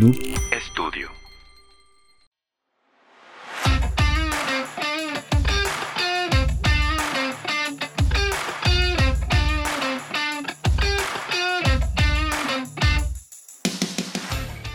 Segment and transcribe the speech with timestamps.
[0.00, 0.16] Noob
[0.72, 1.10] Studio.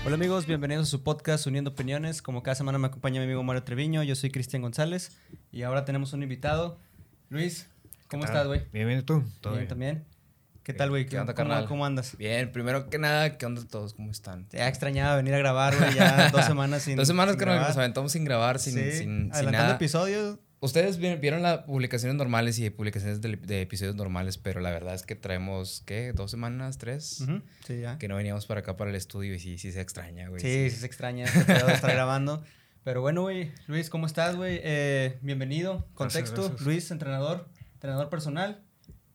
[0.05, 2.21] Hola amigos, bienvenidos a su podcast Uniendo Opiniones.
[2.21, 5.17] Como cada semana me acompaña mi amigo Mario Treviño, yo soy Cristian González
[5.51, 6.77] y ahora tenemos un invitado.
[7.29, 7.67] Luis,
[8.09, 8.61] ¿cómo estás, güey?
[8.71, 9.23] Bien, bien, ¿y tú?
[9.41, 9.67] Todo Bien, bien.
[9.69, 10.14] también.
[10.65, 11.05] ¿Qué tal, güey?
[11.05, 11.67] ¿Qué onda, ¿Cómo- carnal?
[11.67, 12.17] ¿Cómo andas?
[12.17, 13.93] Bien, primero que nada, ¿qué onda todos?
[13.93, 14.47] ¿Cómo están?
[14.49, 17.45] Te ha extrañado venir a grabar, güey, ya dos semanas sin Dos semanas sin que
[17.45, 17.77] nos grabar.
[17.79, 19.75] aventamos sin grabar, sin, Sí, sin, sin nada.
[19.75, 20.39] episodios.
[20.61, 24.95] Ustedes vi- vieron las publicaciones normales y publicaciones de, de episodios normales, pero la verdad
[24.95, 26.11] es que traemos, ¿qué?
[26.13, 26.79] ¿Dos semanas?
[26.79, 27.21] ¿Tres?
[27.21, 27.99] Ujú, Sí, ya.
[27.99, 30.41] Que no veníamos para acá para el estudio y sí, sí se extraña, güey.
[30.41, 32.43] Sí, sí se extraña este pedo de estar grabando.
[32.83, 34.59] Pero bueno, güey, Luis, ¿cómo estás, güey?
[34.63, 35.87] Eh, bienvenido.
[35.93, 36.61] Contexto, gracias.
[36.61, 38.63] Luis, entrenador, entrenador personal.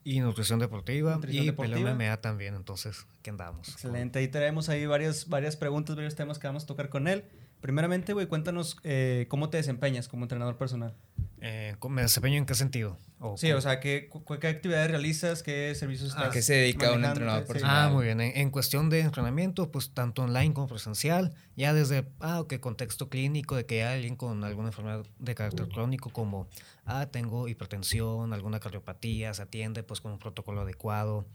[0.03, 1.95] Y nutrición deportiva Nutrición y deportiva.
[1.95, 3.69] MMA también, entonces, ¿qué andamos?
[3.69, 4.19] Excelente.
[4.19, 7.25] Ahí tenemos ahí varias, varias preguntas, varios temas que vamos a tocar con él.
[7.61, 10.95] Primeramente, güey, cuéntanos eh, cómo te desempeñas como entrenador personal.
[11.43, 12.99] Eh, ¿cómo ¿Me desempeño en qué sentido?
[13.19, 15.43] O Sí, cómo- o sea, ¿qué, cu- qué actividades realizas?
[15.43, 17.53] ¿Qué servicios Ah, estás ¿a qué se dedica un entrenador Sí.
[17.53, 17.89] personal?
[17.89, 18.21] Ah, muy bien.
[18.21, 23.09] En, en cuestión de entrenamiento, pues tanto online como presencial, ya desde, ah, ok, contexto
[23.09, 26.47] clínico, de que hay alguien con alguna enfermedad de carácter crónico, como,
[26.87, 31.27] ah, tengo hipertensión, alguna cardiopatía, se atiende pues con un protocolo adecuado.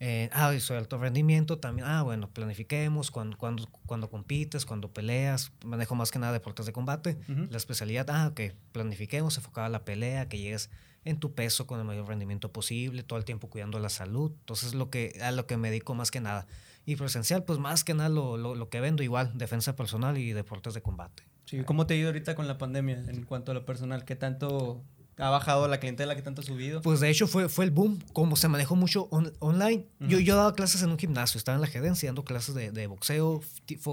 [0.00, 1.88] Eh, ah, soy alto rendimiento también.
[1.88, 5.52] Ah, bueno, planifiquemos cuando, cuando, cuando compites, cuando peleas.
[5.64, 7.18] Manejo más que nada deportes de combate.
[7.28, 7.48] Ujú.
[7.50, 8.40] La especialidad, ah, ok,
[8.72, 10.70] planifiquemos, enfocado a la pelea, que llegues
[11.04, 14.32] en tu peso con el mayor rendimiento posible, todo el tiempo cuidando la salud.
[14.40, 16.46] Entonces, lo que, a lo que me dedico más que nada.
[16.86, 20.32] Y presencial, pues más que nada lo, lo, lo que vendo igual, defensa personal y
[20.32, 21.24] deportes de combate.
[21.44, 24.04] Sí, ¿Cómo te ha ido ahorita con la pandemia en cuanto a lo personal?
[24.04, 24.84] ¿Qué tanto
[25.18, 26.14] ha bajado la clientela?
[26.16, 26.80] ¿Qué tanto ha subido?
[26.82, 29.84] Pues de hecho fue, fue el boom, como se manejó mucho on- online.
[30.00, 30.20] yo, Ujú.
[30.26, 33.40] yo daba clases en un gimnasio, estaba en la gerencia dando clases de, de boxeo,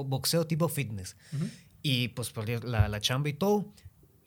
[0.05, 1.15] boxeo tipo fitness.
[1.33, 1.45] Ujú.
[1.81, 3.71] y pues perdí la, la chamba y todo.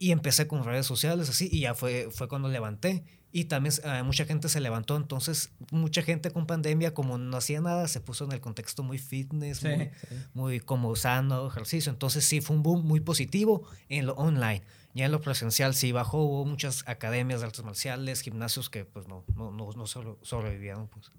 [0.00, 3.02] Y empecé con redes sociales así y ya fue, fue cuando levanté.
[3.32, 7.60] Y también eh, mucha gente se levantó, entonces mucha gente con pandemia como no hacía
[7.60, 10.14] nada se puso en el contexto muy fitness, Sí, muy, sí.
[10.34, 11.90] muy como sano, ejercicio.
[11.92, 14.62] Entonces sí fue un boom muy positivo en lo online.
[14.94, 19.06] Ya en lo presencial sí bajó, hubo muchas academias de artes marciales, gimnasios que pues
[19.06, 20.88] no, no, no, no sobre- sobrevivieron.
[20.88, 21.12] Pues.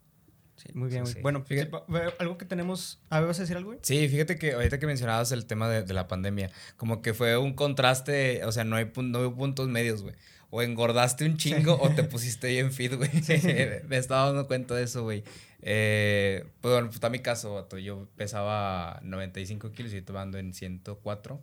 [0.58, 1.14] Sí, muy bien, Sí, güey.
[1.16, 1.22] sí.
[1.22, 3.02] Bueno, Fíjate- sí, algo que tenemos...
[3.10, 3.80] A ver, ¿vas a decir algo, güey?
[3.82, 7.38] Sí, fíjate que ahorita que mencionabas el tema de, de la pandemia, como que fue
[7.38, 10.16] un contraste, o sea, no hay, no hay puntos medios, güey.
[10.50, 13.10] O engordaste un chingo o te pusiste bien fit, güey.
[13.88, 15.24] Me estaba dando cuenta de eso, güey.
[15.62, 17.78] Eh, pues bueno, pues está mi caso, vato.
[17.78, 21.42] Yo pesaba 95 kilos y estoy ando en 104,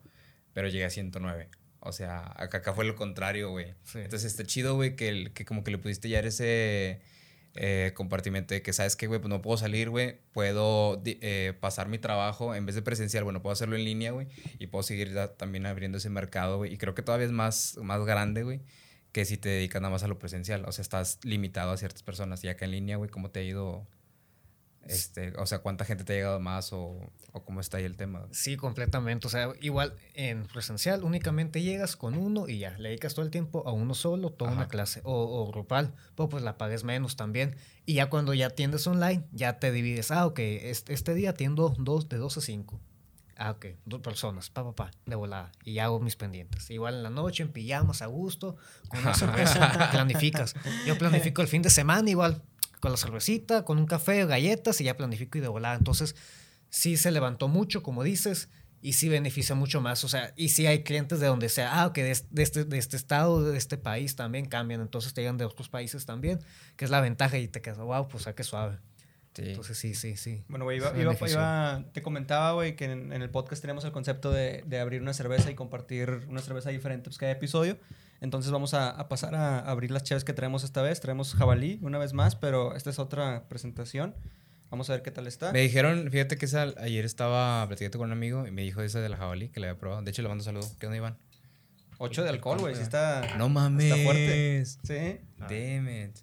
[0.53, 1.49] pero llegué a 109.
[1.87, 3.75] O sea, acá, acá fue lo contrario, güey.
[3.85, 3.99] Sí.
[3.99, 7.01] Entonces está chido, güey, que, el- que como que le pudiste ya ese
[7.55, 9.19] eh, compartimento de que, ¿sabes qué, güey?
[9.21, 10.19] Pues no puedo salir, güey.
[10.33, 14.27] Puedo eh, pasar mi trabajo en vez de presencial, bueno, puedo hacerlo en línea, güey.
[14.59, 16.73] Y puedo seguir también abriendo ese mercado, güey.
[16.75, 18.61] Y creo que todavía es más, más grande, güey,
[19.13, 20.65] que si te dedicas nada más a lo presencial.
[20.67, 22.45] O sea, estás limitado a ciertas personas.
[22.45, 23.87] Y acá en línea, güey, ¿cómo te ha ido?
[24.89, 26.99] Este, o sea, ¿cuánta gente te ha llegado más o,
[27.33, 28.27] o cómo está ahí el tema?
[28.31, 29.27] Sí, completamente.
[29.27, 33.31] O sea, igual en presencial únicamente llegas con uno y ya, le dedicas todo el
[33.31, 35.01] tiempo a uno solo, toda una clase.
[35.05, 37.57] O, o grupal, pues, pues la pagues menos también.
[37.85, 40.11] Y ya cuando ya atiendes online, ya te divides.
[40.11, 42.81] Ah, ok, este, este día atiendo dos, de dos a cinco.
[43.39, 45.53] Ah, ok, dos personas, pa, pa, pa, de volada.
[45.63, 46.71] Y ya hago mis pendientes.
[46.71, 48.57] Igual en la noche, en pijamas, a gusto,
[48.89, 50.55] con una cerveza, planificas.
[50.87, 52.43] Yo planifico el fin de semana igual,
[52.91, 55.77] la cervecita, con un café, galletas y ya planifico y de volada.
[55.77, 56.15] Entonces,
[56.71, 58.49] sí se levantó mucho, como dices,
[58.83, 60.05] y sí beneficia mucho más.
[60.05, 62.65] O sea, y sí hay clientes de donde sea, ah, ok, de, es- de este,
[62.65, 66.41] de este estado, de este país también cambian, entonces te llegan de otros países también,
[66.77, 68.79] que es la ventaja y te quedas, wow, pues, ah, qué suave.
[69.37, 69.43] Sí.
[69.51, 70.43] Entonces, sí, sí, sí.
[70.49, 73.93] Bueno, güey, iba, iba- iba- te comentaba, güey, que en, en el podcast tenemos el
[73.93, 77.79] concepto de, de abrir una cerveza y compartir una cerveza diferente pues, cada episodio.
[78.23, 81.01] Entonces vamos a, a pasar a abrir las chaves que traemos esta vez.
[81.01, 84.15] Traemos jabalí una vez más, pero esta es otra presentación.
[84.71, 85.53] Vamos a ver qué tal está.
[85.53, 89.01] Me dijeron, fíjate que esa, ayer estaba platicando con un amigo y me dijo esa
[89.01, 90.01] de la jabalí que le había probado.
[90.03, 90.67] De hecho, le mando un saludo.
[90.81, 91.19] ¿Qué onda, Iván?
[91.99, 92.75] 8 de alcohol, güey.
[92.75, 93.85] Sí está, No mames.
[93.93, 94.65] está fuerte.
[94.65, 95.21] Sí.
[95.39, 96.17] Damn it.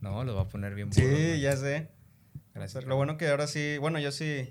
[0.00, 1.88] No, lo va a poner bien Sí, burro, ya sé.
[2.54, 2.84] Gracias.
[2.84, 4.50] Lo bueno que ahora sí, bueno, yo sí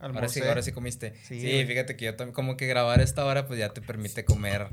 [0.00, 0.48] Ahora sí, almorcé.
[0.48, 1.14] ahora sí comiste.
[1.24, 4.68] Sí, fíjate que yo también, como que grabar esta hora, pues ya te permite comer.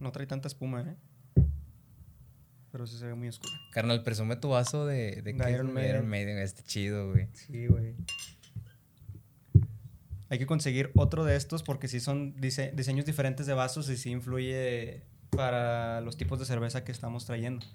[0.00, 1.42] No trae tanta espuma, ¿eh?
[2.72, 3.52] Pero sí se ve muy oscura.
[3.70, 5.90] Carnal, presume tu vaso de, de, Iron de Maiden.
[5.94, 6.38] Iron Maiden.
[6.38, 7.28] Este chido, güey.
[7.32, 7.94] Sí, güey.
[10.28, 13.96] Hay que conseguir otro de estos porque sí son dise- diseños diferentes de vasos y
[13.96, 15.02] sí influye
[15.36, 17.66] para los tipos de cerveza que estamos trayendo.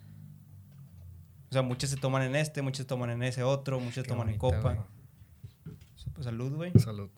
[1.49, 4.09] O sea, muchos se toman en este, muchos se toman en ese otro, muchos se
[4.09, 4.87] toman en copa.
[6.13, 6.71] Pues salud, güey.
[6.77, 7.09] Salud.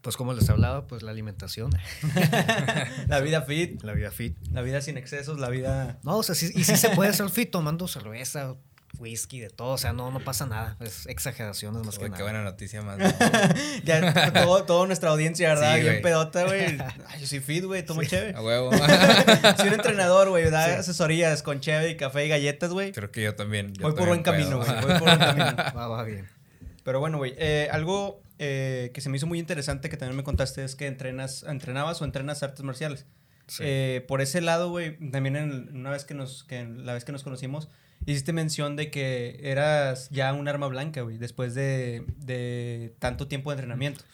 [0.00, 1.70] Pues como les hablaba, pues la alimentación,
[3.08, 4.38] La vida fit, la vida fit.
[4.52, 5.98] la vida sin excesos, la vida...
[6.02, 8.56] No, o sea, sí, y sí se puede hacer fit tomando cerveza,
[8.98, 9.70] whisky, de todo.
[9.70, 10.76] O sea, no, no pasa nada.
[10.80, 12.16] Es exageraciones más que Uy, nada.
[12.18, 12.98] qué buena noticia más.
[13.84, 15.74] Ya todo, toda nuestra audiencia, ¿verdad?
[15.74, 16.02] Sí, Bien güey.
[16.02, 16.76] pedota, güey.
[17.20, 18.34] Yo soy fit, güey, tomo cheve.
[18.34, 18.70] A huevo.
[19.56, 22.92] Soy un entrenador, güey, da asesorías con cheve y café y galletas, güey.
[22.92, 23.72] Creo que yo también.
[23.74, 24.70] yo Voy por buen camino, güey.
[24.82, 25.56] Voy por buen camino.
[25.76, 26.28] Va, va bien.
[26.84, 30.22] Pero bueno, güey, eh, algo eh, que se me hizo muy interesante que también me
[30.22, 33.04] contaste es que entrenas, entrenabas o entrenas artes marciales.
[33.46, 33.62] Sí.
[33.66, 37.04] Eh, por ese lado, güey, también en, una vez que nos, que en la vez
[37.04, 37.68] que nos conocimos,
[38.06, 43.50] hiciste mención de que eras ya un arma blanca, güey, después de, de tanto tiempo
[43.50, 44.04] de entrenamiento.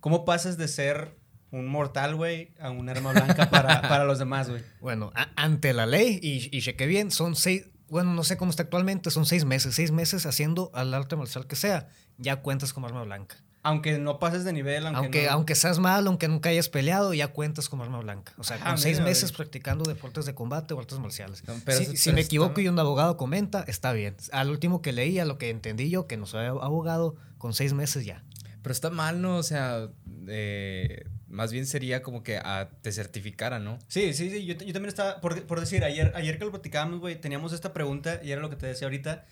[0.00, 1.16] ¿Cómo pasas de ser
[1.50, 4.62] un mortal, güey, a un arma blanca para, para los demás, güey?
[4.80, 8.64] Bueno, ante la ley, y, y chequé bien, son seis, bueno, no sé cómo está
[8.64, 9.74] actualmente, son seis meses.
[9.74, 11.88] Seis meses haciendo al arte marcial que sea,
[12.18, 13.36] ya cuentas como arma blanca.
[13.62, 17.12] Aunque no pases de nivel, aunque, Aunque, no- aunque seas malo, aunque nunca hayas peleado,
[17.12, 18.32] ya cuentas como arma blanca.
[18.38, 21.42] O sea, Ah, con seis mira, meses practicando deportes de combate o artes marciales.
[21.46, 24.16] No, pero si eso- si pero me está- equivoco y un abogado comenta, está bien.
[24.32, 27.72] Al último que leí, a lo que entendí yo, que no soy abogado, con seis
[27.72, 28.24] meses ya.
[28.62, 29.36] Pero está mal, ¿no?
[29.36, 29.88] O sea,
[30.28, 32.40] eh, más bien sería como que
[32.82, 33.78] te certificara, ¿no?
[33.88, 34.44] Sí, sí, sí.
[34.46, 37.72] Yo, yo también estaba, por, por decir, ayer, ayer que lo platicábamos, güey, teníamos esta
[37.72, 39.24] pregunta y era lo que te decía ahorita.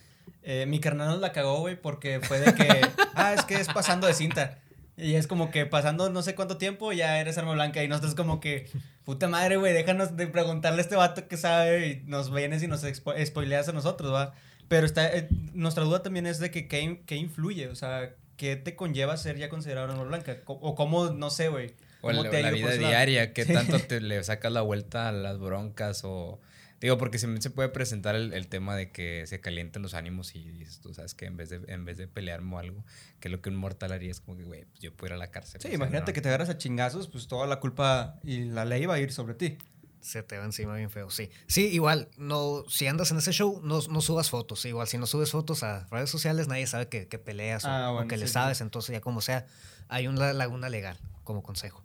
[0.42, 2.68] Eh, mi carnal nos la cagó, güey, porque fue de que,
[3.14, 4.58] ah, es que es pasando de cinta.
[4.98, 8.14] Y es como que pasando no sé cuánto tiempo ya eres arma blanca y nosotros
[8.14, 8.66] como que,
[9.04, 12.66] puta madre, güey, déjanos de preguntarle a este vato que sabe y nos vienes y
[12.68, 14.32] nos expo- spoileas a nosotros, ¿va?
[14.68, 18.10] Pero está, eh, nuestra duda también es de que qué, in- qué influye, o sea,
[18.38, 21.74] qué te conlleva ser ya considerado arma blanca o cómo, no sé, güey.
[22.00, 23.52] O ¿cómo la, te la vida diaria, qué Sí.
[23.52, 26.40] tanto te le sacas la vuelta a las broncas o...
[26.80, 30.34] Digo, porque también se puede presentar el, el tema de que se calienten los ánimos
[30.34, 32.84] y dices, tú sabes que en vez de, en vez de pelearme o algo,
[33.18, 35.16] que lo que un mortal haría es como que, güey, pues yo puedo ir a
[35.18, 35.60] la cárcel.
[35.60, 36.14] Sí, o sea, imagínate no.
[36.14, 39.10] que te agarras a chingazos, pues toda la culpa y la ley va a ir
[39.12, 39.56] sobre ti.
[40.02, 41.30] Se te va encima bien feo, sí.
[41.48, 44.64] Sí, igual, no, si andas en ese show, no, no subas fotos.
[44.66, 47.90] Igual, si no subes fotos a redes sociales, nadie sabe que, que peleas o- Ah,
[47.90, 48.34] o, bueno, que le sí.
[48.34, 48.60] sabes.
[48.60, 49.46] Entonces, ya como sea,
[49.88, 51.82] hay una laguna legal como consejo.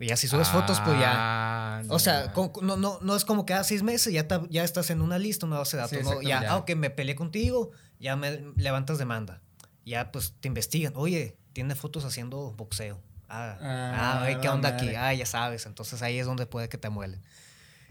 [0.00, 1.12] Y ya si subes fotos, pues ya.
[1.14, 2.32] Ah, O sea,
[2.62, 2.76] no.
[2.76, 5.44] no, no, es como que a seis meses ya, ta- ya estás en una lista,
[5.46, 5.98] una base de datos.
[5.98, 6.22] Sí, ¿no?
[6.22, 6.46] Ya, exactamente.
[6.48, 9.42] ah, ok, me peleé contigo, ya me levantas demanda.
[9.84, 10.94] Ya, pues te investigan.
[10.96, 12.98] Oye, tiene fotos haciendo boxeo.
[13.28, 14.88] Ah, Ah, ah, ¿qué onda aquí?
[14.96, 15.66] Ah, ya sabes.
[15.66, 17.22] Entonces ahí es donde puede que te muelen.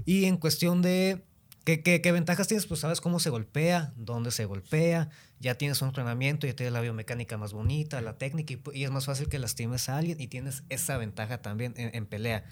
[0.06, 1.24] Y en cuestión de
[1.64, 5.10] ¿qué, qué, qué ventajas tienes, pues sabes cómo se golpea, dónde se golpea,
[5.40, 9.06] ya tienes un entrenamiento, ya tienes la biomecánica más bonita, la técnica, y, es más
[9.06, 12.46] fácil que lastimes a alguien y tienes esa ventaja también en, en pelea.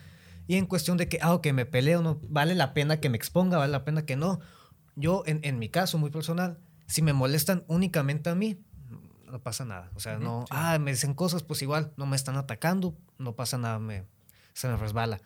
[0.47, 3.17] Y en cuestión de que, ah, ok, me peleo, no, vale la pena que me
[3.17, 4.39] exponga, vale la pena que no.
[4.95, 6.57] Yo, en, en mi caso, muy personal,
[6.87, 8.63] si me molestan únicamente a mí,
[9.29, 9.91] no pasa nada.
[9.95, 10.47] O sea, no, sí.
[10.51, 14.05] ah, me dicen cosas, pues igual, no me están atacando, no pasa nada, me,
[14.53, 15.21] se me resbala.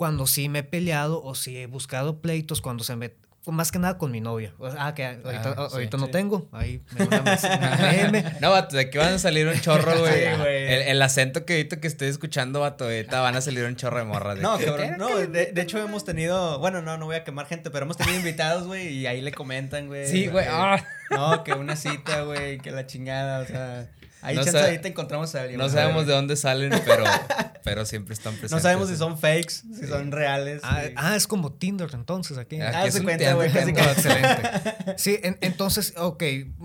[0.00, 3.12] Cuando sí me he peleado o sí he buscado pleitos, cuando se me...
[3.46, 4.54] Más que nada con mi novia.
[4.78, 6.48] Ah, que ahorita, Ah, sí, ahorita no tengo.
[6.52, 8.24] Ahí me DM.
[8.40, 10.12] No, vato, de aquí van a salir un chorro, güey.
[10.24, 10.64] Sí, güey.
[10.72, 13.98] el, el acento que ahorita que estoy escuchando, vato, ahorita van a salir un chorro
[13.98, 14.36] de morras.
[14.36, 17.24] de No, que- cabrón, no, de, de hecho hemos tenido, bueno, no, no voy a
[17.24, 20.06] quemar gente, pero hemos tenido invitados, güey, y ahí le comentan, güey.
[20.06, 20.44] Sí, güey.
[20.46, 20.82] que- ah.
[21.10, 23.90] No, que una cita, güey, que la chingada, o sea,
[24.22, 25.58] ahí No chance ahí te encontramos a alguien.
[25.58, 27.04] No sabemos de dónde salen, pero,
[27.64, 28.52] pero siempre están presentes.
[28.52, 30.60] No sabemos si son fakes, si son reales.
[30.64, 30.92] Ah, sí.
[30.96, 32.60] ah, es como Tinder entonces aquí.
[32.60, 34.50] Ah, Ah, se un cuenta, güey, excelente.
[34.96, 36.22] Sí, en- entonces, ok,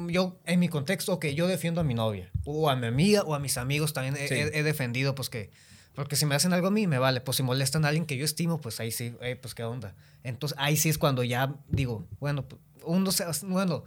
[0.08, 3.36] yo en mi contexto, ok, yo defiendo a mi novia, o a mi amiga, o
[3.36, 4.34] a mis amigos también he, Sí.
[4.36, 5.52] he- he defendido, pues que,
[5.94, 8.18] porque si me hacen algo a mí, me vale, pues si molestan a alguien que
[8.18, 9.96] yo estimo, pues ahí sí, eh, pues qué onda.
[10.24, 13.84] Entonces, ahí sí es cuando ya digo, bueno, pues, uno se, bueno,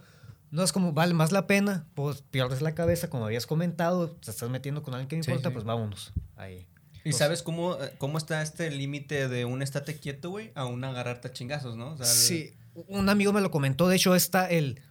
[0.51, 4.31] no es como vale más la pena, pues pierdes la cabeza, como habías comentado, te
[4.31, 5.53] estás metiendo con alguien que me Sí, importa, sí.
[5.53, 6.67] pues vámonos, ahí.
[7.05, 10.83] ¿Y sabes cómo, eh, cómo está este límite de un estate quieto, güey, a un
[10.83, 11.93] agarrarte a chingazos, no?
[11.93, 12.53] O sea, el- Sí,
[12.87, 13.87] un amigo me lo comentó.
[13.87, 14.81] De hecho, está el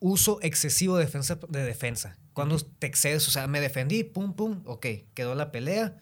[0.00, 1.38] uso excesivo de defensa.
[1.48, 2.18] De defensa.
[2.32, 5.96] Cuando te excedes, o sea, me defendí, pum, pum, ok, quedó la pelea,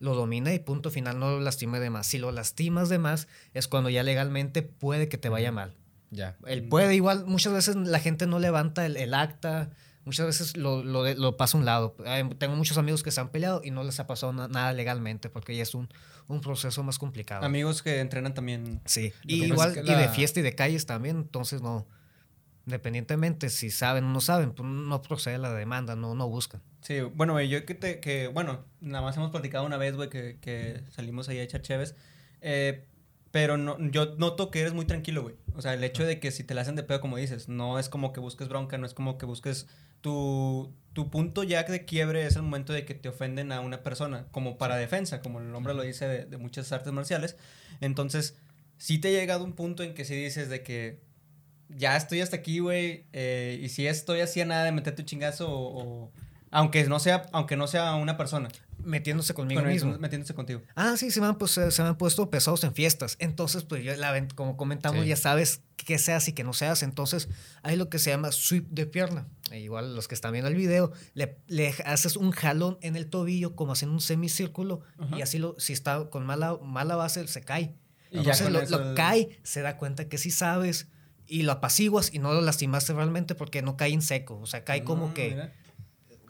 [0.00, 2.06] lo domina y punto final, no lo lastimé de más.
[2.06, 5.74] Si lo lastimas de más, es cuando ya legalmente puede que te vaya mal.
[6.10, 6.36] Ya.
[6.46, 9.70] Él puede, igual, muchas veces la gente no levanta el, el acta,
[10.04, 11.96] muchas veces lo, lo, de- lo pasa a un lado.
[12.38, 15.28] Tengo muchos amigos que se han peleado y no les ha pasado na- nada legalmente
[15.28, 15.88] porque ya es un,
[16.28, 17.44] un proceso más complicado.
[17.44, 18.80] Amigos que entrenan también.
[18.84, 21.86] Sí, y igual, que y de la- fiesta y de calles también, entonces no,
[22.66, 26.62] independientemente si saben o no saben, pues no procede la demanda, no, no buscan.
[26.80, 30.08] Sí, bueno, güey, yo que te, que, bueno, nada más hemos platicado una vez, güey,
[30.08, 31.94] que, que salimos ahí a echar cheves.
[32.40, 32.84] Eh,
[33.36, 35.34] Pero no, yo noto que eres muy tranquilo, güey.
[35.54, 37.78] O sea, el hecho de que si te la hacen de pedo, como dices, no
[37.78, 39.66] es como que busques bronca, no es como que busques
[40.00, 43.82] tu, tu punto ya de quiebre es el momento de que te ofenden a una
[43.82, 47.36] persona, como para defensa, como el nombre lo dice de, de muchas artes marciales.
[47.82, 48.38] Entonces,
[48.78, 51.02] sí te ha llegado un punto en que si dices de que
[51.68, 55.06] ya estoy hasta aquí, güey, eh, y si estoy así a nada de meterte un
[55.06, 56.12] chingazo o, o-
[56.56, 58.48] aunque no sea aunque no sea una persona,
[58.78, 59.98] Metiéndose conmigo con- mismo.
[59.98, 60.62] metiéndose contigo.
[60.76, 63.16] Ah, sí, se me, han, pues, se me han puesto pesados en fiestas.
[63.18, 65.08] Entonces, pues yo, la, como comentamos, Sí.
[65.08, 66.84] ya sabes qué se hace y qué no se hace.
[66.84, 67.28] Entonces,
[67.64, 69.26] hay lo que se llama sweep de pierna.
[69.50, 73.08] E igual los que están viendo el video, le, le haces un jalón en el
[73.10, 75.18] tobillo, como haciendo un semicírculo, Ajá.
[75.18, 77.74] y así, lo, si está con mala, mala base, se cae.
[78.12, 80.88] Y ya Entonces, lo, eso lo cae, se da cuenta que sí sabes,
[81.26, 84.38] y lo apaciguas y no lo lastimaste realmente porque no cae en seco.
[84.38, 85.30] O sea, cae como Mm, que.
[85.30, 85.52] mira.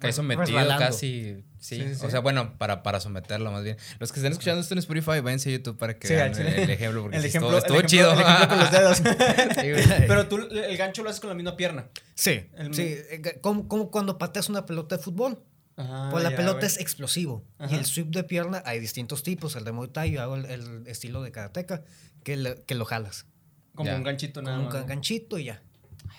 [0.00, 0.84] Cae sometido resbalando.
[0.84, 1.36] casi.
[1.58, 1.76] Sí.
[1.80, 2.06] Sí, sí, sí.
[2.06, 3.76] O sea, bueno, para, para someterlo más bien.
[3.98, 6.70] Los que estén escuchando esto en Spotify, váyanse a YouTube para que Sí, vean el,
[6.70, 7.02] ejemplo.
[7.02, 8.12] Porque El ejemplo, estuvo, el estuvo ejemplo- chido.
[8.12, 8.98] el ejemplo con los dedos.
[9.60, 10.06] Sí, güey.
[10.06, 11.88] Pero tú el gancho lo haces con la misma pierna.
[12.14, 12.82] Sí, El- sí.
[12.82, 15.42] eh, Como, como cuando pateas una pelota de fútbol.
[15.78, 17.44] Ajá, Pues la ya, pelota es explosivo.
[17.58, 17.74] Ajá.
[17.74, 19.56] Y el sweep de pierna hay distintos tipos.
[19.56, 21.82] El de Muay Thai, yo hago el, el estilo de karateca,
[22.22, 23.26] que, le- que lo jalas.
[23.74, 23.96] como Ya.
[23.96, 25.62] un ganchito nada Con un ganchito y ya.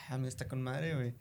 [0.09, 1.13] Ah, me está con madre, güey.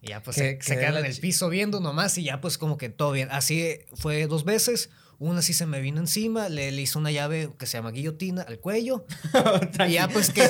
[0.00, 2.40] Y ya pues Que- se, se que quedan en el piso viendo nomás y ya
[2.40, 3.28] pues como que todo bien.
[3.30, 4.90] Así fue dos veces.
[5.18, 8.42] Una sí se me vino encima, le, le hice una llave que se llama guillotina
[8.42, 9.06] al cuello.
[9.88, 10.46] y ya pues que,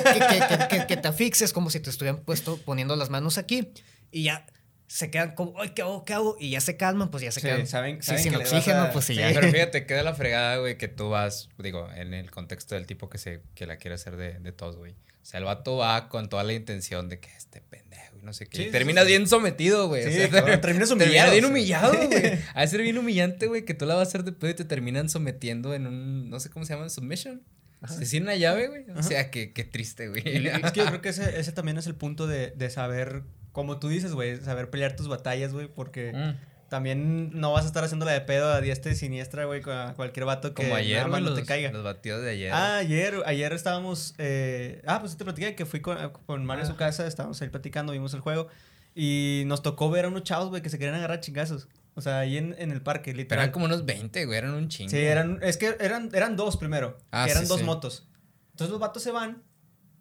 [0.97, 3.69] te afixies como si te estuvieran puesto poniendo las manos aquí.
[4.11, 4.45] Y ya
[4.89, 6.05] se quedan como, ay, ¿qué hago?
[6.05, 6.37] ¿Qué hago?
[6.41, 7.67] Y ya se calman, pues ya se Sí, quedan.
[7.67, 9.31] saben- sí, saben sin que oxígeno, a- pues sí, ya.
[9.33, 13.09] Pero fíjate, queda la fregada, güey, que tú vas, digo, en el contexto del tipo
[13.09, 14.93] que se que la quiere hacer de, de todos, güey.
[14.93, 17.86] O sea, el vato va con toda la intención de que este pendejo
[18.27, 18.59] no sé qué.
[18.59, 19.11] Sí, y terminas sí.
[19.11, 20.05] bien sometido, güey.
[20.05, 20.29] o sea,
[20.61, 22.39] terminas humillado, Terminas bien humillado, güey.
[22.55, 24.55] Ha de ser bien humillante, güey, que tú la vas a hacer de pedo y
[24.55, 27.43] te terminan sometiendo en un, no sé cómo se llama, submission.
[27.83, 28.85] Es decir, una llave, güey.
[28.97, 30.23] O sea, que qué triste, güey.
[30.27, 33.79] Es que yo creo que ese, ese también es el punto de, de saber, como
[33.79, 36.37] tú dices, güey, saber pelear tus batallas, güey, porque Mm.
[36.69, 39.95] También no vas a estar haciéndola de pedo a diestra y siniestra, güey, con a
[39.95, 41.71] cualquier vato que Como ayer, nada más güey, no los, te caiga.
[41.73, 42.53] los batidos de ayer.
[42.53, 44.15] Ah, ayer, ayer estábamos.
[44.19, 45.97] eh, ah, pues te platicé que fui con,
[46.27, 46.77] con Mario a su Ah.
[46.77, 48.49] casa, estábamos ahí platicando, vimos el juego.
[48.95, 51.69] Y nos tocó ver a unos chavos, güey, que se querían agarrar chingazos.
[51.95, 53.45] O sea, ahí en, en el parque, Pero literal.
[53.45, 54.91] eran como unos 20, güey, eran un chingo.
[54.91, 56.97] Sí, eran, es que eran, eran dos primero.
[57.11, 57.65] Ah, que eran sí, dos sí.
[57.65, 58.09] motos.
[58.53, 59.43] Entonces los vatos se van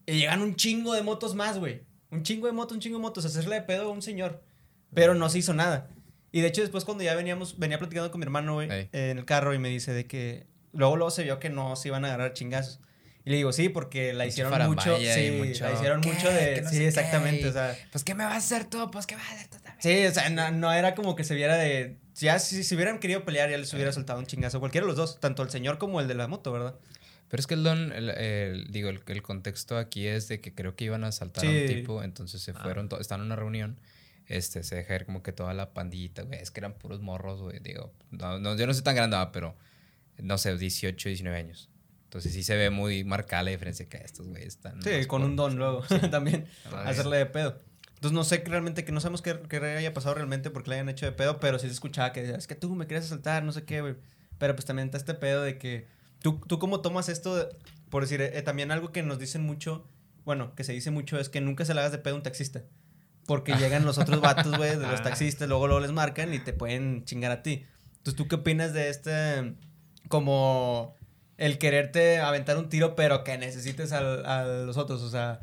[0.06, 1.84] y llegan un chingo de motos más, güey.
[2.12, 3.26] Un chingo de motos, un chingo de motos.
[3.26, 4.42] a Hacerle de pedo a un señor.
[4.94, 5.90] Pero no se hizo nada.
[6.36, 9.18] Y de hecho, después cuando ya veníamos, venía platicando con mi hermano, güey, eh, en
[9.18, 12.04] el carro y me dice de que luego, luego se vio que no se iban
[12.04, 12.82] a agarrar chingazos.
[13.24, 14.98] Y le digo, sí, porque la hicieron mucho.
[14.98, 16.12] Sí, mucho, la hicieron ¿qué?
[16.12, 16.62] mucho de.
[16.62, 17.48] No sí, sé exactamente.
[17.48, 18.92] O sea, Pues, ¿qué me vas a hacer tú?
[18.92, 19.78] Pues, ¿qué vas a hacer tú también?
[19.80, 21.96] Sí, o sea, no, no era como que se viera de.
[22.16, 24.60] Ya, si, si hubieran querido pelear, ya les hubiera soltado un chingazo.
[24.60, 26.76] Cualquiera de los dos, tanto el señor como el de la moto, ¿verdad?
[27.30, 30.54] Pero es que el don, el, el- digo, el, el contexto aquí es de que
[30.54, 32.60] creo que iban a asaltar a un tipo, entonces se Ah.
[32.62, 33.80] fueron, to- están en una reunión,
[34.28, 37.42] este, se deja ver como que toda la pandillita, güey, es que eran puros morros,
[37.42, 39.56] güey, digo, no, no, yo no soy tan grande, ah, pero,
[40.18, 41.70] no sé, 18, 19 años.
[42.06, 44.82] Entonces sí se ve muy marcada la diferencia que estos, güey, están.
[44.82, 46.46] Sí, con un don luego también.
[46.72, 47.62] Ah, hacerle de pedo.
[47.96, 50.90] Entonces no sé realmente, que no sabemos qué, qué haya pasado realmente porque le hayan
[50.90, 53.44] hecho de pedo, pero sí se escuchaba que decía, es que tú me querías asaltar,
[53.44, 53.96] no sé qué, güey.
[54.38, 55.88] Pero pues también está este pedo de que
[56.22, 57.48] tú, tú cómo tomas esto, de-
[57.90, 59.88] por decir, eh, también algo que nos dicen mucho,
[60.24, 62.24] bueno, que se dice mucho es que nunca se le hagas de pedo a un
[62.24, 62.64] taxista.
[63.28, 65.04] Porque llegan los otros vatos, güey, de los Ah.
[65.04, 67.66] taxistas, luego, luego les marcan y te pueden chingar a ti.
[67.98, 69.56] Entonces, ¿tú qué opinas de este,
[70.08, 70.94] como
[71.38, 75.02] el quererte aventar un tiro, pero que necesites al- a, los otros?
[75.02, 75.42] O sea,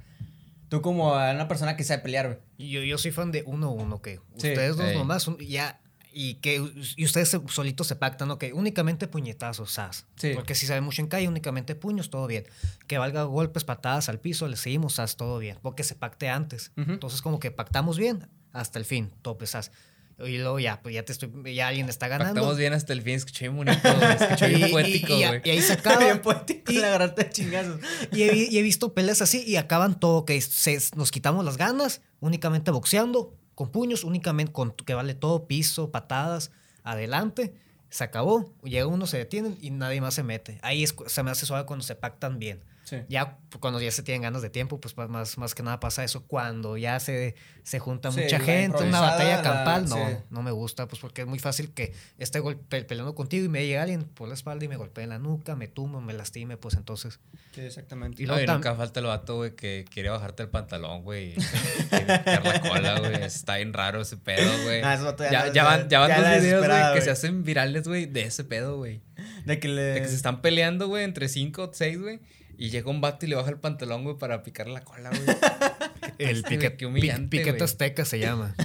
[0.68, 2.70] tú como a una persona que sabe pelear, güey.
[2.70, 4.48] Yo, yo soy fan de uno a uno, que Sí.
[4.50, 4.96] ustedes dos Ey.
[4.96, 5.80] nomás, un- ya,
[6.14, 6.62] y que
[6.97, 10.07] y ustedes solitos se pactan, ok, únicamente puñetazos, sas.
[10.16, 10.33] Sí.
[10.35, 12.45] Porque si sabe mucho en calle, únicamente puños, todo bien.
[12.87, 15.59] Que valga golpes, patadas al piso, le seguimos, sas, todo bien.
[15.62, 16.73] Porque se pacte antes.
[16.76, 16.92] Ujú.
[16.92, 19.73] Entonces, como que pactamos bien hasta el fin, tope, sas.
[20.19, 22.35] Y luego ya, pues ya te estoy, ya alguien está ganando.
[22.35, 25.40] Pactamos bien hasta el fin, escuché bien bonito, güey, escuché bien poético, y- y- güey.
[25.45, 25.99] y ahí se acaba.
[26.04, 27.81] Bien poético Y- agarrarte chingazos.
[28.12, 31.57] Y he, y he visto peleas así y acaban todo, que se, nos quitamos las
[31.57, 36.50] ganas, únicamente boxeando, con puños, únicamente con que vale todo, piso, patadas,
[36.82, 37.54] adelante,
[37.90, 40.59] se acabó, llega uno, se detienen y nadie más se mete.
[40.62, 42.61] Ahí es, se me hace suave cuando se pactan bien.
[42.92, 42.99] Sí.
[43.08, 46.25] Ya cuando ya se tienen ganas de tiempo, pues más, más que nada pasa eso.
[46.26, 50.16] Cuando ya se, se junta Sí, mucha gente, una batalla la- campal, no, sí.
[50.28, 53.61] no me gusta, pues porque es muy fácil que esté golpe, peleando contigo y me
[53.62, 56.58] llegue alguien por la espalda y me golpee en la nuca, me tumba, me lastime,
[56.58, 57.18] pues entonces...
[57.54, 58.22] Sí, exactamente.
[58.22, 61.34] Y No, y nunca falta el vato, güey, que quiere bajarte el pantalón, güey.
[61.90, 63.22] la cola, güey.
[63.22, 64.82] Está bien raro ese pedo, güey.
[64.82, 67.11] Ah, ya ya, no- ya van, ya van ya dos la videos, güey, que se
[67.11, 69.00] hacen virales, güey, de ese pedo, güey.
[69.46, 69.82] De que le...
[69.82, 72.20] De que se están peleando, güey, entre cinco o seis, güey.
[72.59, 75.23] Y llega un vato y le baja el pantalón, güey, para picar la cola, güey.
[76.18, 78.54] El piquete, qué humillante, piquete azteca se llama.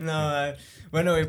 [0.00, 0.32] No,
[0.90, 1.28] bueno, güey,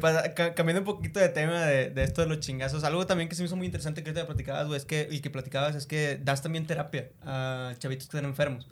[0.56, 3.41] cambiando un poquito de tema de, de esto de los chingazos, algo también que se
[3.41, 6.18] me hizo muy interesante que te platicabas, güey, es que, y que platicabas, es que
[6.22, 8.68] das también terapia a chavitos que están enfermos.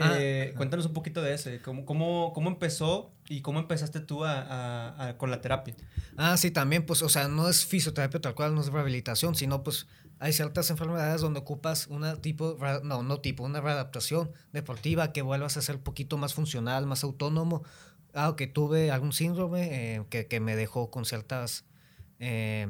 [0.00, 0.14] Ah.
[0.18, 4.40] Eh, cuéntanos un poquito de ese, cómo, cómo, cómo empezó y cómo empezaste tú a,
[4.40, 5.74] a- a- con la terapia.
[6.16, 9.62] Ah, sí, también, pues, o sea, no es fisioterapia tal cual, no es rehabilitación, sino
[9.64, 9.86] pues
[10.22, 15.56] hay ciertas enfermedades donde ocupas una tipo, no, no tipo, una readaptación deportiva que vuelvas
[15.56, 17.64] a ser un poquito más funcional, más autónomo.
[18.14, 21.64] Ah, que tuve algún síndrome eh, que, que me dejó con ciertas
[22.20, 22.68] eh,